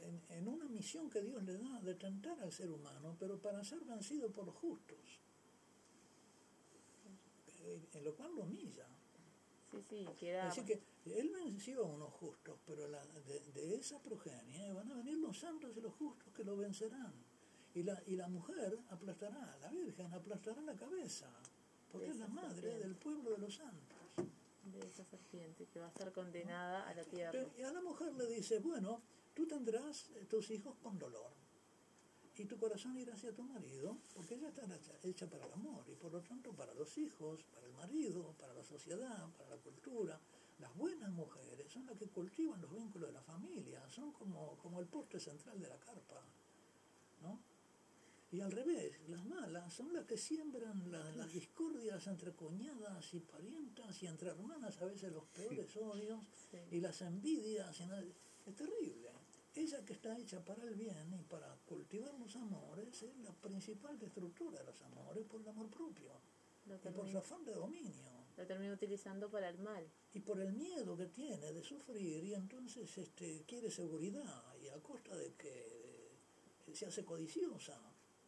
[0.00, 3.62] En, en una misión que Dios le da de tentar al ser humano, pero para
[3.64, 5.20] ser vencido por los justos.
[7.60, 8.86] Eh, En lo cual lo humilla.
[9.70, 10.48] Sí, sí, queda.
[10.48, 14.94] Así que él venció a unos justos, pero la- de, de esa progenie van a
[14.94, 17.12] venir los santos y los justos que lo vencerán.
[17.74, 21.30] Y la, y la mujer aplastará, la Virgen aplastará la cabeza,
[21.92, 22.78] porque es la madre serpiente.
[22.80, 23.98] del pueblo de los santos.
[24.64, 27.30] de esa serpiente que va a ser condenada a la tierra.
[27.32, 29.00] Pero- y a la mujer le dice, bueno,
[29.34, 31.30] tú tendrás eh, tus hijos con dolor.
[32.38, 34.62] Y tu corazón irá hacia tu marido, porque ella está
[35.02, 38.54] hecha, para el amor, y por lo tanto para los hijos, para el marido, para
[38.54, 40.20] la sociedad, para la cultura.
[40.60, 44.80] Las buenas mujeres son las que cultivan los vínculos de la familia, son como, como
[44.80, 46.22] el poste central de la carpa.
[47.22, 47.40] ¿no?
[48.30, 53.20] Y al revés, las malas son las que siembran la- las discordias entre cuñadas y
[53.20, 56.20] parientas y entre hermanas, a veces los peores odios
[56.50, 56.58] Sí.
[56.76, 57.80] y las envidias.
[57.80, 57.82] y.
[58.48, 59.07] Es terrible.
[59.58, 63.98] Ella que está hecha para el bien y para cultivar los amores es la principal
[63.98, 66.12] destructora de los amores por el amor propio.
[66.66, 69.84] Y por su afán de dominio lo termina utilizando para el mal.
[70.14, 74.80] y por el miedo que tiene de sufrir y entonces este, quiere seguridad y a
[74.80, 75.50] costa de que
[76.68, 77.76] eh, se hace codiciosa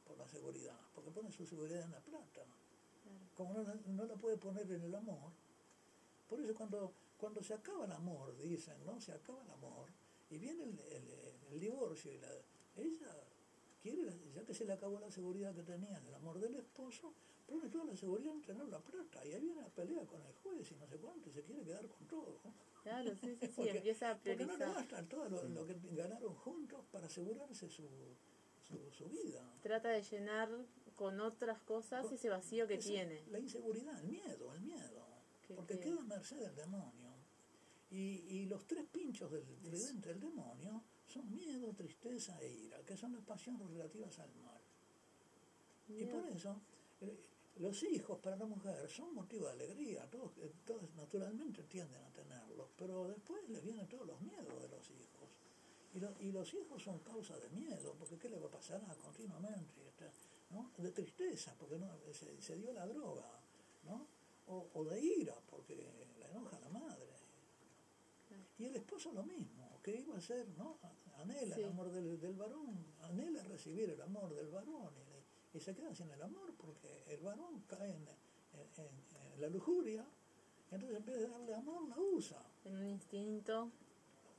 [0.05, 2.43] por la seguridad, porque pone su seguridad en la plata.
[3.05, 3.25] Claro.
[3.37, 5.31] Como no, la- no la puede poner en el amor,
[6.29, 9.01] por eso cuando, cuando se acaba el amor, dicen, ¿no?
[9.01, 9.87] Se acaba el amor
[10.31, 11.11] y viene el, el-
[11.53, 12.29] el divorcio y la,
[12.77, 13.13] ella
[13.83, 17.13] quiere, ya que se le acabó la seguridad que tenía en el amor del esposo,
[17.47, 20.33] pone toda la seguridad en tener la plata y ahí viene la pelea con el
[20.35, 22.39] juez y no sé cuánto y se quiere quedar con todo.
[22.85, 24.75] Claro, sí, sí, sí, Porque- empieza a Porque no le priorizar.
[24.75, 27.89] basta todo lo, lo que ganaron juntos para asegurarse su,
[28.63, 29.53] su, su vida.
[29.63, 30.49] Trata de llenar
[30.95, 33.25] con otras cosas ese vacío que Esa- tiene.
[33.31, 35.05] La inseguridad, el miedo, el miedo.
[35.49, 37.10] Que- Porque que- queda a merced del demonio.
[37.91, 42.97] Y, y los tres pinchos del tridente del demonio son miedo, tristeza e ira, que
[42.97, 44.61] son las pasiones relativas al mal.
[45.89, 46.61] Y por eso,
[47.01, 47.19] eh,
[47.57, 52.11] los hijos para la mujer son motivo de alegría, todos, eh, todos naturalmente tienden a
[52.13, 55.29] tenerlos, pero después les vienen todos los miedos de los hijos.
[55.93, 58.81] Y, lo- y los hijos son causa de miedo, porque ¿qué le va a pasar
[58.89, 59.81] a continuamente?
[60.51, 60.71] ¿no?
[60.79, 63.29] De tristeza, porque no, se, se dio la droga,
[63.85, 64.07] ¿no?
[64.47, 67.10] O, o de ira, porque la enoja la madre.
[68.61, 70.79] Y el esposo lo mismo, que iba a ser, ¿no?
[71.17, 71.63] Anhela Sí.
[71.63, 74.93] el amor del, del varón, anhela recibir el amor del varón
[75.55, 79.49] y, se queda sin el amor porque el varón cae en, en- en- en la
[79.49, 80.07] lujuria,
[80.71, 83.71] entonces en vez de darle amor la usa En un instinto.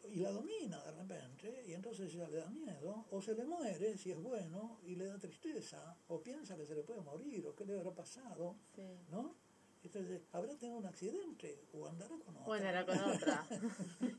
[0.10, 3.98] y la domina de repente y entonces ya le da miedo o se le muere
[3.98, 7.56] si es bueno y le da tristeza o piensa que se le puede morir o
[7.56, 8.84] qué le habrá pasado, Sí.
[9.10, 9.36] ¿no?
[9.84, 12.46] Entonces, habrá tenido un accidente o andará con otra.
[12.46, 13.48] Bueno, era con otra.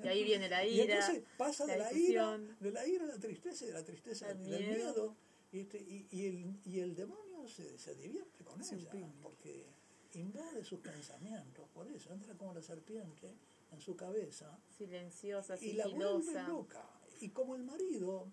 [0.05, 0.95] y ahí viene la Y ira.
[0.99, 3.85] entonces pasa de la la ira, de la ira a la tristeza y de la
[3.85, 4.59] tristeza Al miedo.
[4.59, 5.17] miedo.
[5.53, 8.91] Y, este- y, y el, y el demonio se, se divierte con Se ella,
[9.23, 9.67] porque
[10.15, 13.35] invade sus pensamientos, por eso entra como la serpiente
[13.71, 16.85] en su cabeza Silenciosa, y la vuelve loca.
[17.21, 18.27] Y como el marido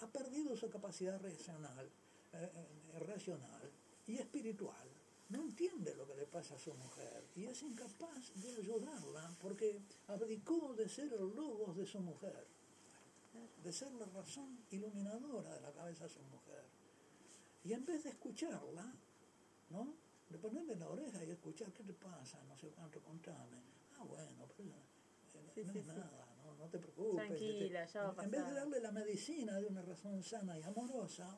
[0.00, 1.86] ha perdido su capacidad racional,
[2.32, 3.70] eh, eh, racional
[4.06, 4.88] y espiritual,
[5.28, 9.80] no entiende lo que le pasa a su mujer y es incapaz de ayudarla porque
[10.08, 12.46] abdicó de ser el logos de su mujer,
[13.62, 16.64] de ser la razón iluminadora de la cabeza de su mujer.
[17.64, 18.94] Y en vez de escucharla,
[19.70, 19.94] ¿no?
[20.30, 23.60] De ponerle la oreja y escuchar qué te pasa, no sé cuánto, contame.
[23.98, 25.90] Ah, bueno, pero eh, Sí, no sí, es sí.
[25.90, 27.26] nada, no, no te preocupes.
[27.26, 28.54] Tranquila, ya va a en- En vez de pasar.
[28.60, 31.36] darle la medicina de una razón sana y amorosa,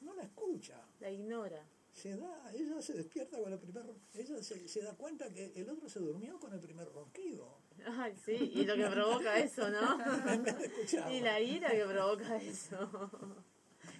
[0.00, 0.80] no la escucha.
[1.00, 1.64] La ignora.
[1.94, 3.84] Se da, ella se despierta con el primer,
[4.14, 7.56] ella se, se da cuenta que el otro se durmió con el primer ronquido.
[7.86, 9.98] Ay, sí, y lo que provoca eso, ¿no?
[11.12, 13.10] Y la ira que provoca eso.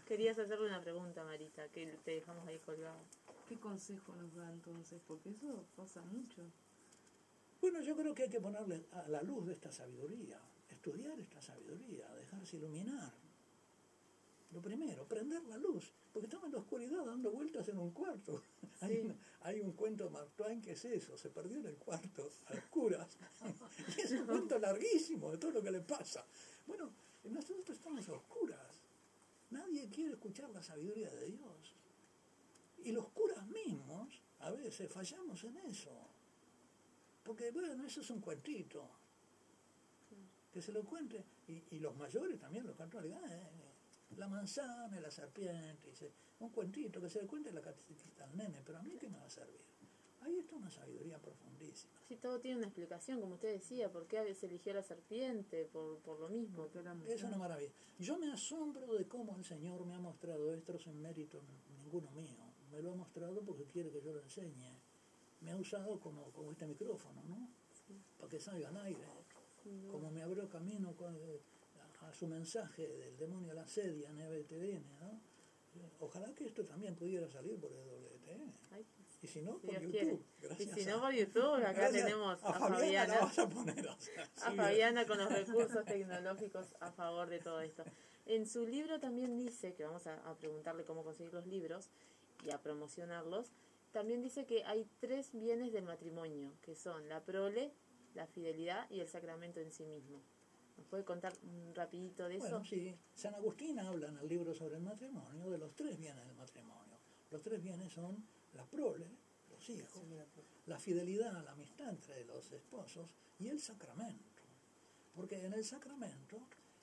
[0.07, 3.01] Querías hacerle una pregunta, Marita, que te dejamos ahí colgada.
[3.49, 5.01] ¿Qué consejo nos da entonces?
[5.07, 6.42] Porque eso pasa mucho.
[7.61, 10.38] Bueno, yo creo que hay que ponerle a la luz de esta sabiduría,
[10.68, 13.12] estudiar esta sabiduría, dejarse iluminar.
[14.55, 18.40] Lo primero, prender la luz, porque estamos en la oscuridad dando vueltas en un cuarto.
[18.80, 21.76] Hay, un, hay un cuento de Mark Twain que es eso, se perdió en el
[21.76, 23.09] cuarto, a oscuras.
[23.96, 26.24] y es un cuento larguísimo de todo lo que le pasa.
[26.66, 26.92] Bueno,
[27.24, 28.78] nosotros estamos a oscuras.
[29.50, 31.74] Nadie quiere escuchar la sabiduría de Dios.
[32.84, 35.90] Y los curas mismos, a veces, fallamos en eso.
[37.22, 38.88] Porque, bueno, eso es un cuentito.
[40.52, 41.24] Que se lo cuente.
[41.48, 43.05] Y, y los mayores también lo cuentan.
[43.07, 43.64] eh,
[44.19, 45.91] la manzana y la serpiente.
[45.91, 48.62] dice, un cuentito que se le cuente la catequista al nene.
[48.65, 49.61] Pero a mí, ¿qué me va a servir?
[50.21, 51.93] Ahí está una sabiduría profundísima.
[52.09, 55.67] Sí, todo tiene una explicación, como usted decía, por qué a veces eligió la serpiente,
[55.67, 56.67] por, por lo mismo.
[57.07, 57.73] Es una maravilla.
[57.99, 61.43] Yo me asombro de cómo el Señor me ha mostrado esto sin mérito
[61.77, 62.39] ninguno mío.
[62.71, 64.81] Me lo ha mostrado porque quiere que yo lo enseñe.
[65.43, 67.49] Me ha usado como, como este micrófono, ¿no?
[68.19, 69.05] Para que salga al aire.
[69.91, 71.41] Como me abrió camino con, eh,
[72.09, 75.20] a, su mensaje del demonio a la sedia en EBTN, ¿no?
[76.00, 78.52] Ojalá que esto también pudiera salir por el WTN.
[78.70, 78.86] Ay,
[79.22, 79.90] Y si no, si por YouTube.
[79.90, 80.12] quiere.
[80.14, 83.14] Y Gracias si a- no, por YouTube, acá gracias tenemos a a Fabiana.
[83.36, 87.61] A poner, o sea, a sí, Fabiana con los recursos tecnológicos a favor de todo
[87.61, 87.84] esto.
[88.26, 91.90] En su libro también dice, que vamos a, a preguntarle cómo conseguir los libros
[92.44, 93.50] y a promocionarlos,
[93.92, 97.72] también dice que hay tres bienes del matrimonio, que son la prole,
[98.14, 100.22] la fidelidad y el sacramento en sí mismo.
[100.77, 102.49] ¿Nos puede contar un rapidito de eso?
[102.49, 102.95] Bueno, sí.
[103.14, 106.99] San Agustín habla en el libro sobre el matrimonio de los tres bienes del matrimonio.
[107.31, 109.07] Los tres bienes son la prole,
[109.51, 110.03] los hijos,
[110.66, 113.09] la fidelidad, la amistad entre los esposos
[113.39, 114.43] y el sacramento.
[115.14, 116.39] Porque en el sacramento,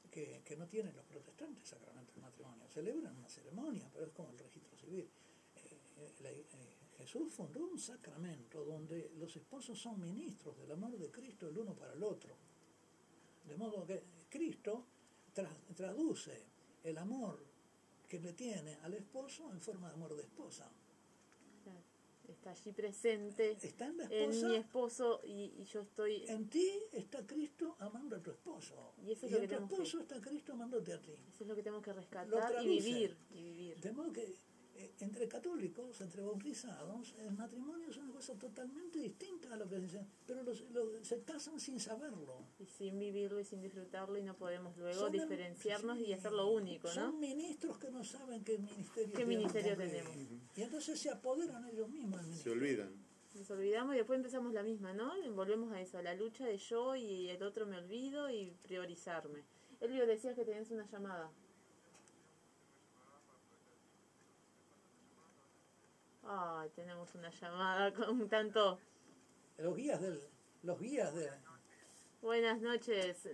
[0.09, 4.29] que, que no tienen los protestantes sacramento del matrimonio, celebran una ceremonia, pero es como
[4.31, 5.09] el registro civil.
[5.55, 6.45] Eh, eh, la- eh,
[6.97, 11.73] Jesús fundó un sacramento donde los esposos son ministros del amor de Cristo el uno
[11.73, 12.35] para el otro.
[13.51, 14.85] De modo que Cristo
[15.35, 16.41] tra- traduce
[16.85, 17.37] el amor
[18.07, 20.71] que le tiene al esposo en forma de amor de esposa.
[22.29, 26.23] Está allí presente Está en la en esposa, mi esposo y, y yo estoy...
[26.29, 28.93] en ti está Cristo amando a tu esposo.
[29.05, 31.11] Y eso es y lo en que tu que- esposo está Cristo amándote a ti.
[31.33, 33.17] Eso es lo que tenemos que rescatar y vivir.
[33.31, 33.77] Y vivir.
[33.81, 34.33] De modo que
[34.99, 40.07] entre católicos, entre bautizados, el matrimonio es una cosa totalmente distinta a lo que dicen,
[40.25, 42.45] pero los, los- se casan sin saberlo.
[42.59, 46.13] Y sin vivirlo y sin disfrutarlo y no podemos luego Son el- diferenciarnos sí, y
[46.13, 46.93] hacerlo único, ¿no?
[46.93, 50.13] Son ministros que no saben qué ministerio, ¿Qué ministerio tenemos?
[50.55, 52.91] Y entonces se apoderan ellos mismos del Se olvidan.
[53.35, 55.13] Nos olvidamos y después empezamos la misma, ¿no?
[55.33, 59.43] Volvemos a eso, a la lucha de yo y el otro me olvido y priorizarme.
[59.79, 61.31] Elvio, decías que tenías una llamada.
[66.33, 68.79] Ay, tenemos una llamada con un tanto...
[69.57, 70.21] Los guías del,
[70.63, 71.29] los guías de,
[72.21, 73.27] Buenas noches.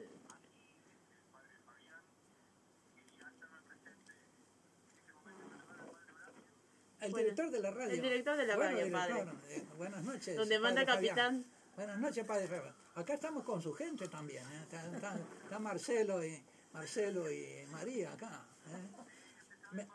[7.02, 7.94] el director de la radio.
[7.96, 10.36] el director de la Bueno, radio, director, eh, buenas noches.
[10.36, 11.16] Donde manda padre Fabián.
[11.16, 11.46] capitán.
[11.76, 12.76] Buenas noches, padre Fabián.
[12.96, 14.44] Acá estamos con su gente también.
[14.52, 14.62] ¿eh?
[14.64, 16.44] Está, está- está Marcelo y
[16.74, 18.44] Marcelo y María acá.
[18.68, 18.90] ¿eh?
[19.74, 19.88] Me-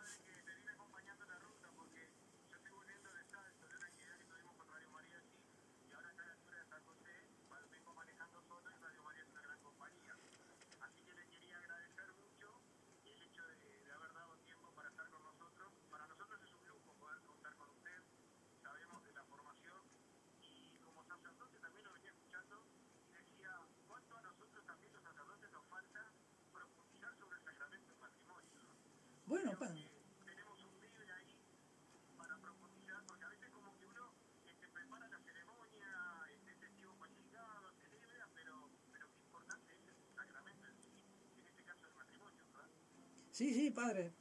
[43.43, 44.12] Sí, sí, padre.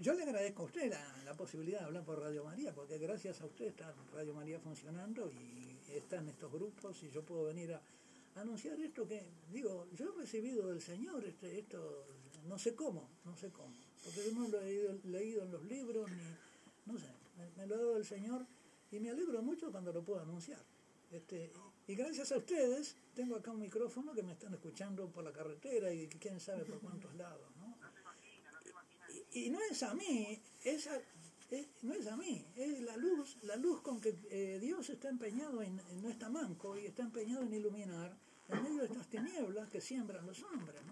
[0.00, 3.44] Yo le agradezco a usted la, posibilidad de hablar por Radio María, porque gracias a
[3.44, 7.82] usted está Radio María funcionando y están estos grupos y yo puedo venir a
[8.36, 12.06] anunciar esto que, digo, yo he recibido del Señor este, esto,
[12.48, 16.90] no sé cómo, no sé cómo, porque no lo he leído, en los libros, ni,
[16.90, 17.08] no sé,
[17.58, 18.46] me, lo ha dado el Señor
[18.90, 20.64] y me alegro mucho cuando lo puedo anunciar.
[21.10, 21.52] Este,
[21.86, 25.92] y gracias a ustedes tengo acá un micrófono que me están escuchando por la carretera
[25.92, 27.51] y quién sabe por cuántos lados.
[29.34, 30.88] Y, no es a mí, es
[31.82, 35.62] no es a mí, es la luz, la luz con que eh, Dios está empeñado
[35.62, 38.16] en, no está manco y está empeñado en iluminar
[38.48, 40.82] en medio de estas tinieblas que siembran los hombres.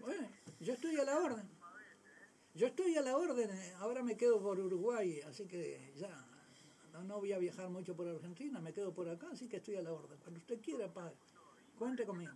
[0.00, 0.28] Bueno,
[0.60, 1.48] yo estoy a la orden.
[2.54, 3.50] Yo estoy a la orden.
[3.50, 6.10] eh, Ahora me quedo por Uruguay, así que ya.
[6.92, 9.76] No, no voy a viajar mucho por Argentina, me quedo por acá, así que estoy
[9.76, 10.18] a la orden.
[10.22, 11.14] Cuando usted quiera, padre,
[11.78, 12.32] cuente conmigo.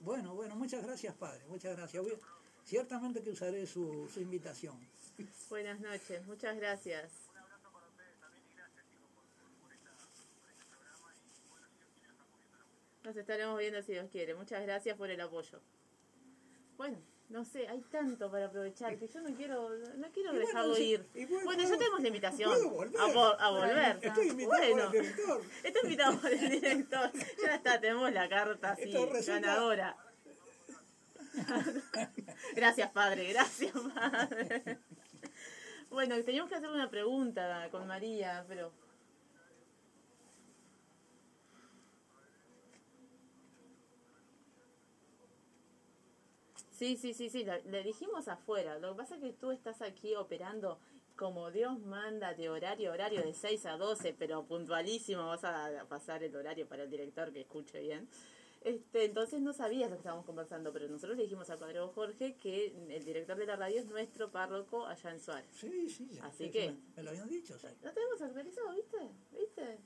[0.00, 2.02] Bueno, bueno, muchas gracias, padre, muchas gracias.
[2.02, 2.18] Voy-
[2.64, 4.76] ciertamente que usaré su, su invitación.
[5.48, 7.23] Buenas noches, muchas gracias.
[13.04, 14.34] Nos estaremos viendo si Dios quiere.
[14.34, 15.60] Muchas gracias por el apoyo.
[16.76, 16.98] Bueno,
[17.28, 21.06] no sé, hay tanto para aprovechar que yo no quiero, no quiero Y dejarlo ir.
[21.14, 23.00] y bueno, Bueno, ya tenemos la invitación volver.
[23.00, 23.98] a, vo- a volver.
[24.02, 25.42] Estoy invitado bueno, por el director.
[25.64, 27.10] está invitado por el director.
[27.44, 29.96] Ya está, tenemos la carta así, resulta- ganadora.
[32.54, 34.78] gracias, padre, gracias, padre.
[35.90, 38.72] Bueno, teníamos que hacer una pregunta con María, pero
[46.84, 48.78] Sí, sí, sí, sí, le dijimos afuera.
[48.78, 50.78] Lo que pasa es que tú estás aquí operando
[51.16, 55.26] como Dios manda de horario a horario de 6 a 12, pero puntualísimo.
[55.28, 58.06] Vas a pasar el horario para el director que escuche bien.
[58.60, 62.34] Este, entonces no sabías lo que estábamos conversando, pero nosotros le dijimos a Padre Jorge
[62.36, 65.48] que el director de la radio es nuestro párroco allá en Suárez.
[65.52, 66.06] Sí, sí.
[66.22, 67.68] Así eso que- Me, me lo habían dicho, sí.
[67.82, 68.98] No tenemos actualizado, ¿viste?
[69.38, 69.78] ¿Viste?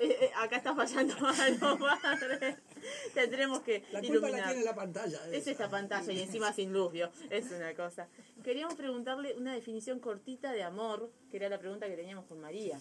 [0.00, 2.56] Eh, eh, acá está fallando algo, padre.
[3.14, 4.48] Tendremos que La culpa la iluminar.
[4.50, 5.18] tiene la pantalla.
[5.28, 5.50] Es esa.
[5.52, 7.10] esta pantalla y encima sin luz, ¿vio?
[7.30, 8.08] Es una cosa.
[8.42, 12.80] Queríamos preguntarle una definición cortita de amor, que era la pregunta que teníamos con María.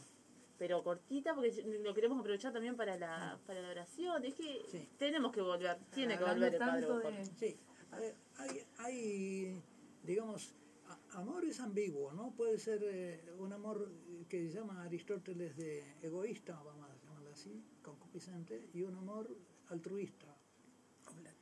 [0.57, 1.51] pero cortita porque
[1.83, 4.25] lo queremos aprovechar también para la, para la oración.
[4.25, 4.87] Es que Sí.
[4.97, 6.59] tenemos que volver, tiene que Hablando volver el
[6.99, 7.57] Padre de- Sí,
[7.91, 9.61] a ver, hay, hay,
[10.03, 10.55] digamos,
[10.87, 12.31] a- amor es ambiguo, ¿no?
[12.31, 13.91] Puede ser eh, un amor
[14.27, 19.29] que llama Aristóteles de egoísta, vamos a llamarlo así, concupiscente, y un amor
[19.69, 20.33] altruista.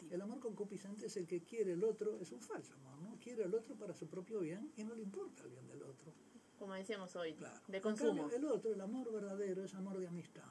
[0.10, 3.20] El amor concupiscente es el que quiere el otro, es un falso amor, ¿no?
[3.20, 6.14] Quiere al otro para su propio bien y no le importa el bien del otro.
[6.60, 7.60] Como decíamos hoy, Claro.
[7.68, 8.22] de En consumo.
[8.30, 10.44] cambio, el otro, el amor verdadero, es amor de amistad,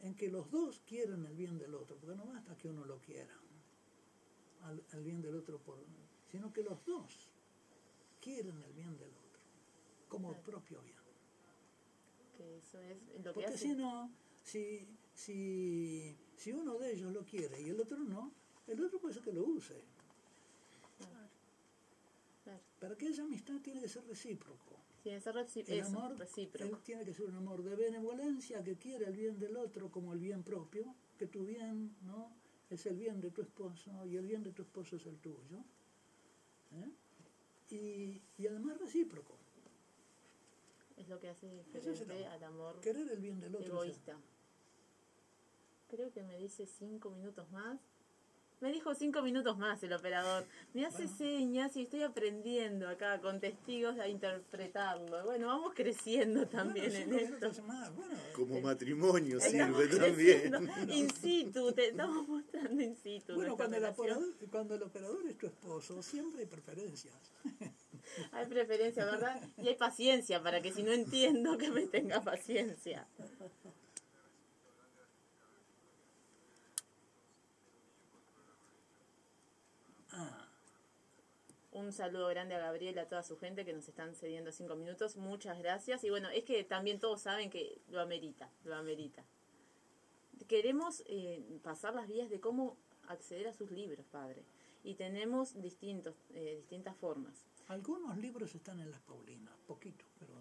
[0.00, 2.98] en que los dos quieren el bien del otro, porque no basta que uno lo
[3.00, 3.38] quiera,
[4.62, 5.78] al, al bien del otro, por,
[6.30, 7.30] sino que los dos
[8.20, 9.40] quieren el bien del otro,
[10.08, 10.42] como Claro.
[10.44, 10.96] propio bien.
[12.36, 13.58] Que eso es lo que Porque hace.
[13.58, 14.10] si no,
[14.42, 18.32] si, si, si uno de ellos lo quiere y el otro no,
[18.66, 19.74] el otro puede ser que lo use.
[22.44, 22.60] Claro.
[22.80, 24.76] Para que esa amistad tiene que ser recíproco.
[25.02, 26.78] Tiene que ser reci- El amor recíproco.
[26.78, 30.18] tiene que ser un amor de benevolencia que quiere el bien del otro como el
[30.18, 32.30] bien propio, que tu bien no
[32.70, 35.58] es el bien de tu esposo y el bien de tu esposo es el tuyo.
[36.72, 36.90] ¿eh?
[37.74, 39.34] Y, y además recíproco,
[40.96, 43.66] Es lo que hace es diferente al amor querer el bien del otro.
[43.82, 44.16] egoísta.
[45.88, 47.78] Creo que me dice cinco minutos más.
[48.60, 50.46] Me dijo cinco minutos más el operador.
[50.72, 51.16] Me hace Bueno.
[51.18, 55.24] señas y estoy aprendiendo acá con testigos a interpretarlo.
[55.24, 57.34] Bueno, vamos creciendo también Bueno, en cinco esto.
[57.36, 60.54] minutos más, bueno, Como matrimonio sirve también.
[60.90, 63.34] in situ, te estamos mostrando in situ.
[63.34, 67.14] bueno cuando, el operador, cuando el operador es tu esposo, siempre hay preferencias.
[68.32, 69.38] Hay preferencia, ¿verdad?
[69.58, 73.06] Y hay paciencia para que si no entiendo que me tenga paciencia.
[80.12, 80.48] Ah,
[81.76, 85.18] Un saludo grande a Gabriel, a toda su gente que nos están cediendo cinco minutos.
[85.18, 86.04] Muchas gracias.
[86.04, 89.26] Y bueno, es que también todos saben que lo amerita, lo amerita.
[90.48, 94.42] Queremos eh, pasar las vías de cómo acceder a sus libros, padre.
[94.84, 97.44] Y tenemos distintos, eh, distintas formas.
[97.68, 100.32] algunos libros están en las Paulinas, poquitos, pero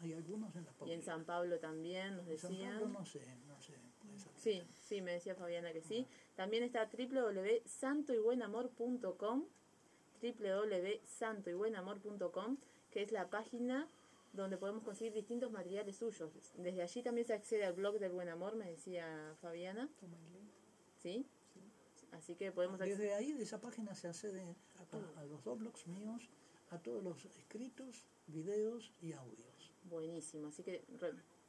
[0.00, 1.04] hay algunos en las Y en Paulinas.
[1.04, 2.80] San Pablo también nos En San decían.
[2.80, 3.74] Pablo no sé, no sé.
[4.36, 6.08] Sí, sí, me decía Fabiana que sí.
[6.34, 9.46] También está www.santoybuenamor.com
[10.20, 12.56] www.santoybuenamor.com
[12.90, 13.88] que es la página
[14.32, 16.30] donde podemos conseguir distintos materiales suyos.
[16.56, 19.88] Desde allí también se accede al blog del Buen Amor, me decía Fabiana.
[21.02, 21.26] ¿Sí?
[22.12, 22.78] Así que podemos.
[22.78, 26.28] Desde ahí, de esa página, se accede a, a los dos blogs míos,
[26.70, 29.72] a todos los escritos, videos y audios.
[29.84, 30.48] Buenísimo.
[30.48, 30.84] Así que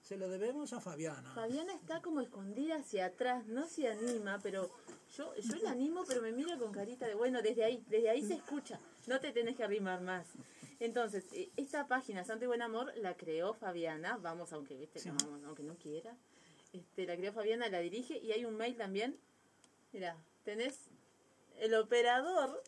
[0.07, 1.33] Se lo debemos a Fabiana.
[1.33, 4.71] Fabiana está como escondida hacia atrás, no se anima, pero
[5.17, 8.23] yo, yo la animo, pero me mira con carita de, bueno, desde ahí, desde ahí
[8.23, 10.25] se escucha, no te tenés que arrimar más.
[10.79, 15.09] Entonces, eh, esta página, Santo y Buen Amor, la creó Fabiana, vamos, aunque viste, Sí.
[15.09, 16.15] no, vamos, aunque no quiera,
[16.71, 19.19] este, la creó Fabiana, la dirige, y hay un mail también,
[19.91, 20.85] mira, tenés,
[21.59, 22.63] el operador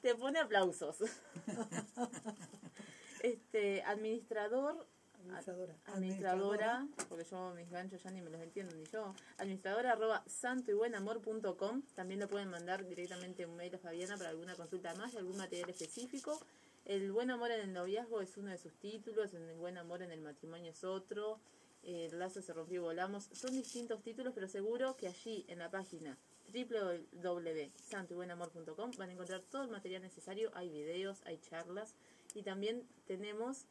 [0.00, 0.98] te pone aplausos.
[3.24, 4.86] este, administrador
[5.24, 5.74] Administradora.
[5.86, 11.82] administradora, porque yo mis ganchos ya ni me los entiendo ni yo, administradora arroba santoybuenamor.com,
[11.94, 15.36] también le pueden mandar directamente un mail a Fabiana para alguna consulta más y algún
[15.36, 16.38] material específico.
[16.84, 20.10] El buen amor en el noviazgo es uno de sus títulos, el buen amor en
[20.10, 21.40] el matrimonio es otro,
[21.82, 25.70] el lazo se rompió y volamos, son distintos títulos, pero seguro que allí en la
[25.70, 26.18] página
[26.52, 31.94] www.santoybuenamor.com van a encontrar todo el material necesario, hay videos, hay charlas.
[32.34, 33.66] Y también tenemos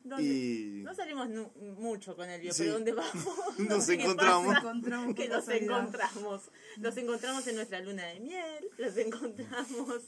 [0.04, 2.64] Donde- Y No salimos nu- mucho con Elvio, Sí.
[2.64, 3.14] pero ¿dónde vamos?
[3.60, 4.56] Nos ¿Qué encontramos.
[5.16, 5.80] que casualidad.
[5.80, 6.42] encontramos.
[6.78, 10.04] Los encontramos en nuestra luna de miel, los encontramos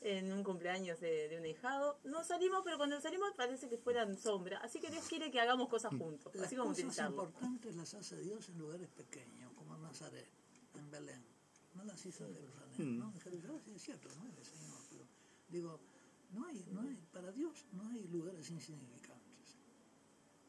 [0.00, 2.00] en un cumpleaños de, de un hijado.
[2.04, 4.58] No salimos, pero cuando salimos parece que fueran sombra.
[4.58, 7.24] Así que Dios quiere que hagamos cosas juntos, Las así como cosas utilizarlo.
[7.24, 10.28] importantes las hace Dios en lugares pequeños, como en Nazaret,
[10.74, 11.24] en Belén.
[11.74, 13.12] No las hizo en Jerusalén, ¿no?
[13.14, 14.26] En Jerusalén sí es cierto, ¿no?
[14.26, 15.04] El Señor, pero
[15.48, 15.80] digo,
[16.32, 19.05] no hay, no hay, para Dios no hay lugares insignificantes.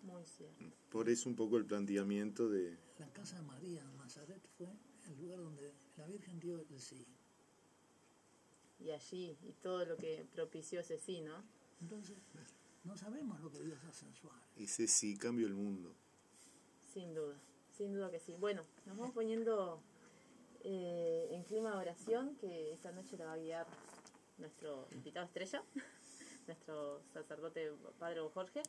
[0.07, 0.65] Muy cierto.
[0.89, 2.77] por eso un poco el planteamiento de...
[2.97, 4.67] La casa de María en Nazaret fue
[5.09, 7.05] el lugar donde la Virgen dio el sí.
[8.79, 11.43] Y allí, y todo lo que propició ese sí, ¿no?
[11.81, 12.17] Entonces,
[12.83, 14.47] no sabemos lo que Dios hace en Suárez.
[14.55, 15.93] Ese sí cambió el mundo.
[16.93, 17.35] Sin duda,
[17.75, 18.35] sin duda que sí.
[18.39, 19.81] Bueno, nos vamos poniendo
[20.63, 23.67] eh, en clima de oración, que esta noche la va a guiar
[24.37, 25.63] nuestro invitado estrella,
[26.47, 28.61] nuestro sacerdote Padre Jorge.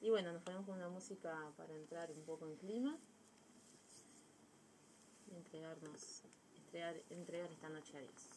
[0.00, 2.96] Y bueno, nos ponemos con una música para entrar un poco en clima.
[5.30, 6.22] Y entregarnos,
[7.10, 8.28] entregar, esta noche a Dios.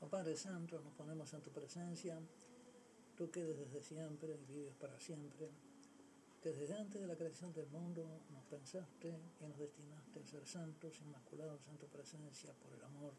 [0.00, 2.20] Oh Padre Santo, nos ponemos en tu presencia,
[3.16, 5.50] tú que desde siempre vives para siempre,
[6.52, 9.08] desde antes de la creación del mundo nos pensaste
[9.40, 13.14] y nos destinaste a ser santos, inmaculados en tu presencia por el amor.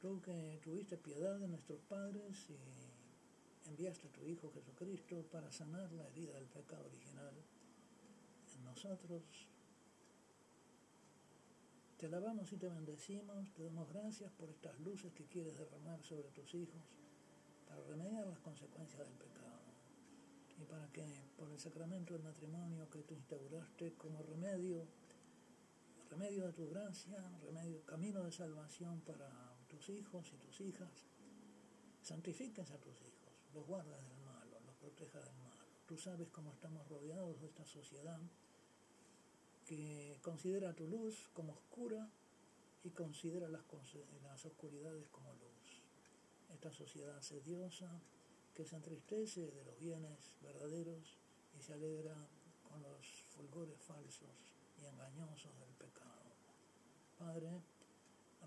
[0.00, 5.90] Tú que tuviste piedad de nuestros padres y enviaste a tu Hijo Jesucristo para sanar
[5.92, 7.34] la herida del pecado original
[8.54, 9.22] en nosotros,
[11.98, 16.28] te alabamos y te bendecimos, te damos gracias por estas luces que quieres derramar sobre
[16.30, 16.82] tus hijos
[17.66, 19.65] para remediar las consecuencias del pecado
[20.58, 21.04] y para que
[21.36, 24.86] por el sacramento del matrimonio que tú instauraste como remedio,
[26.10, 29.28] remedio de tu gracia, remedio, camino de salvación para
[29.68, 30.90] tus hijos y tus hijas,
[32.02, 35.64] santifiques a tus hijos, los guardas del malo, los protejas del malo.
[35.86, 38.20] Tú sabes cómo estamos rodeados de esta sociedad
[39.66, 42.08] que considera tu luz como oscura
[42.84, 43.62] y considera las,
[44.22, 45.82] las oscuridades como luz.
[46.48, 48.00] Esta sociedad sediosa
[48.56, 51.18] que se entristece de los bienes verdaderos
[51.58, 52.16] y se alegra
[52.62, 56.24] con los fulgores falsos y engañosos del pecado.
[57.18, 57.60] Padre,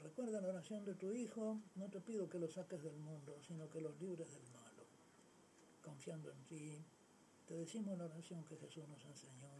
[0.01, 3.69] recuerda la oración de tu Hijo, no te pido que los saques del mundo, sino
[3.69, 4.83] que los libres del malo.
[5.83, 6.83] Confiando en ti,
[7.47, 9.51] te decimos la oración que Jesús nos enseñó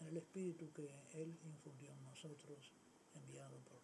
[0.00, 2.72] en el Espíritu que Él infundió en nosotros,
[3.14, 3.83] enviado por.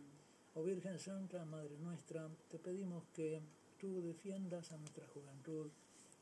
[0.53, 3.41] Oh Virgen Santa, Madre nuestra, te pedimos que
[3.79, 5.71] tú defiendas a nuestra juventud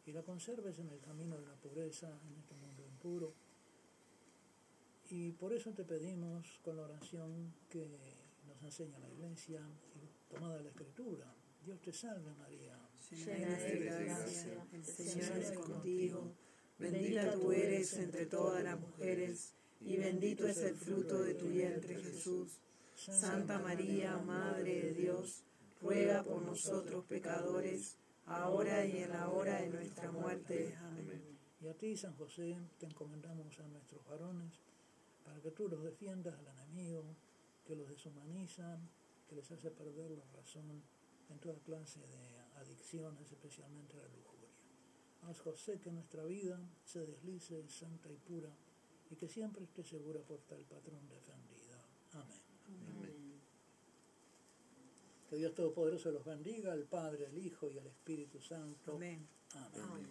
[0.06, 3.34] y la conserves en el camino de la pobreza, en este mundo impuro.
[5.10, 7.88] Y por eso te pedimos con la oración que
[8.48, 9.62] nos enseña la Iglesia
[9.96, 11.26] y tomada la Escritura.
[11.66, 12.78] Dios te salve María,
[13.10, 16.36] Llena eres de gracia, El Señor es contigo.
[16.78, 21.96] Bendita tú eres entre todas las mujeres, y bendito es el fruto de tu vientre,
[21.96, 22.60] Jesús.
[23.00, 25.46] Santa María, Madre de Dios,
[25.82, 30.76] ruega por nosotros pecadores, ahora y en la hora de nuestra muerte.
[30.76, 31.40] Amén.
[31.62, 34.60] Y a ti, San José, te encomendamos a nuestros varones
[35.24, 37.16] para que tú los defiendas al enemigo,
[37.66, 38.78] que los deshumaniza,
[39.30, 40.84] que les hace perder la razón
[41.30, 44.50] en toda clase de adicciones, especialmente la lujuria.
[45.22, 48.54] Haz, José, que nuestra vida se deslice santa y pura
[49.10, 51.82] y que siempre esté segura por tal patrón defendida.
[52.14, 52.49] Amén.
[55.30, 58.96] Que Dios Todopoderoso los bendiga, el Padre, el Hijo y el Espíritu Santo.
[58.96, 59.28] Amén.
[59.54, 59.82] Amén.
[59.84, 60.08] Amén.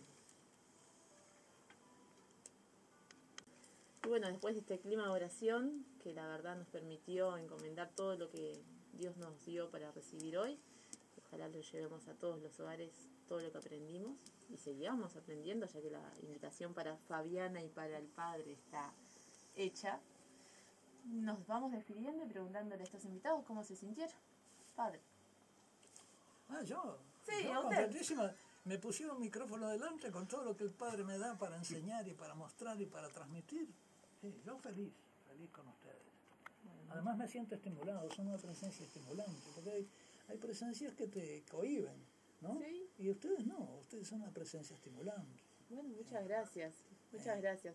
[4.05, 8.17] Y bueno, después de este clima de oración, que la verdad nos permitió encomendar todo
[8.17, 8.63] lo que
[8.93, 10.57] Dios nos dio para recibir hoy,
[11.27, 12.93] ojalá lo llevemos a todos los hogares,
[13.29, 14.17] todo lo que aprendimos,
[14.51, 18.95] y seguíamos aprendiendo, ya que la invitación para Fabiana y para el Padre está
[19.57, 20.01] hecha.
[21.07, 24.15] Nos vamos despidiendo y preguntándole a estos invitados cómo se sintieron.
[24.79, 25.01] Padre.
[26.51, 26.99] Ah, yo.
[27.27, 28.33] Sí, yo contentísima.
[28.65, 32.07] Me pusieron un micrófono delante con todo lo que el Padre me da para enseñar
[32.07, 33.67] y para mostrar y para transmitir.
[34.21, 34.93] Sí, yo feliz,
[35.27, 35.51] feliz.
[35.51, 35.97] con ustedes.
[36.91, 39.89] Además me siento estimulado, son una presencia estimulante, porque hay,
[40.29, 42.01] hay presencias que te cohiben,
[42.41, 42.61] ¿no?
[42.61, 42.89] Sí.
[42.99, 45.43] Y ustedes no, ustedes son una presencia estimulante.
[45.71, 46.73] Bueno, muchas gracias.
[47.13, 47.75] Muchas gracias.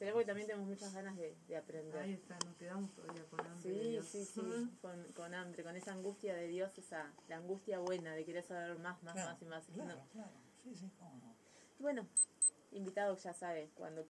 [0.00, 2.00] Será porque también tenemos muchas ganas de, de aprender.
[2.00, 4.06] Ahí está, nos quedamos todavía con hambre de Sí, Dios.
[4.06, 8.24] sí, sí, con, con hambre, con esa angustia de Dios, esa la angustia buena de
[8.24, 9.66] querer saber más, más, Claro, más y más.
[9.66, 10.08] claro, No.
[10.12, 10.30] claro,
[10.64, 11.34] sí, sí, cómo no.
[11.78, 12.06] Bueno,
[12.72, 14.06] invitado ya sabe, cuando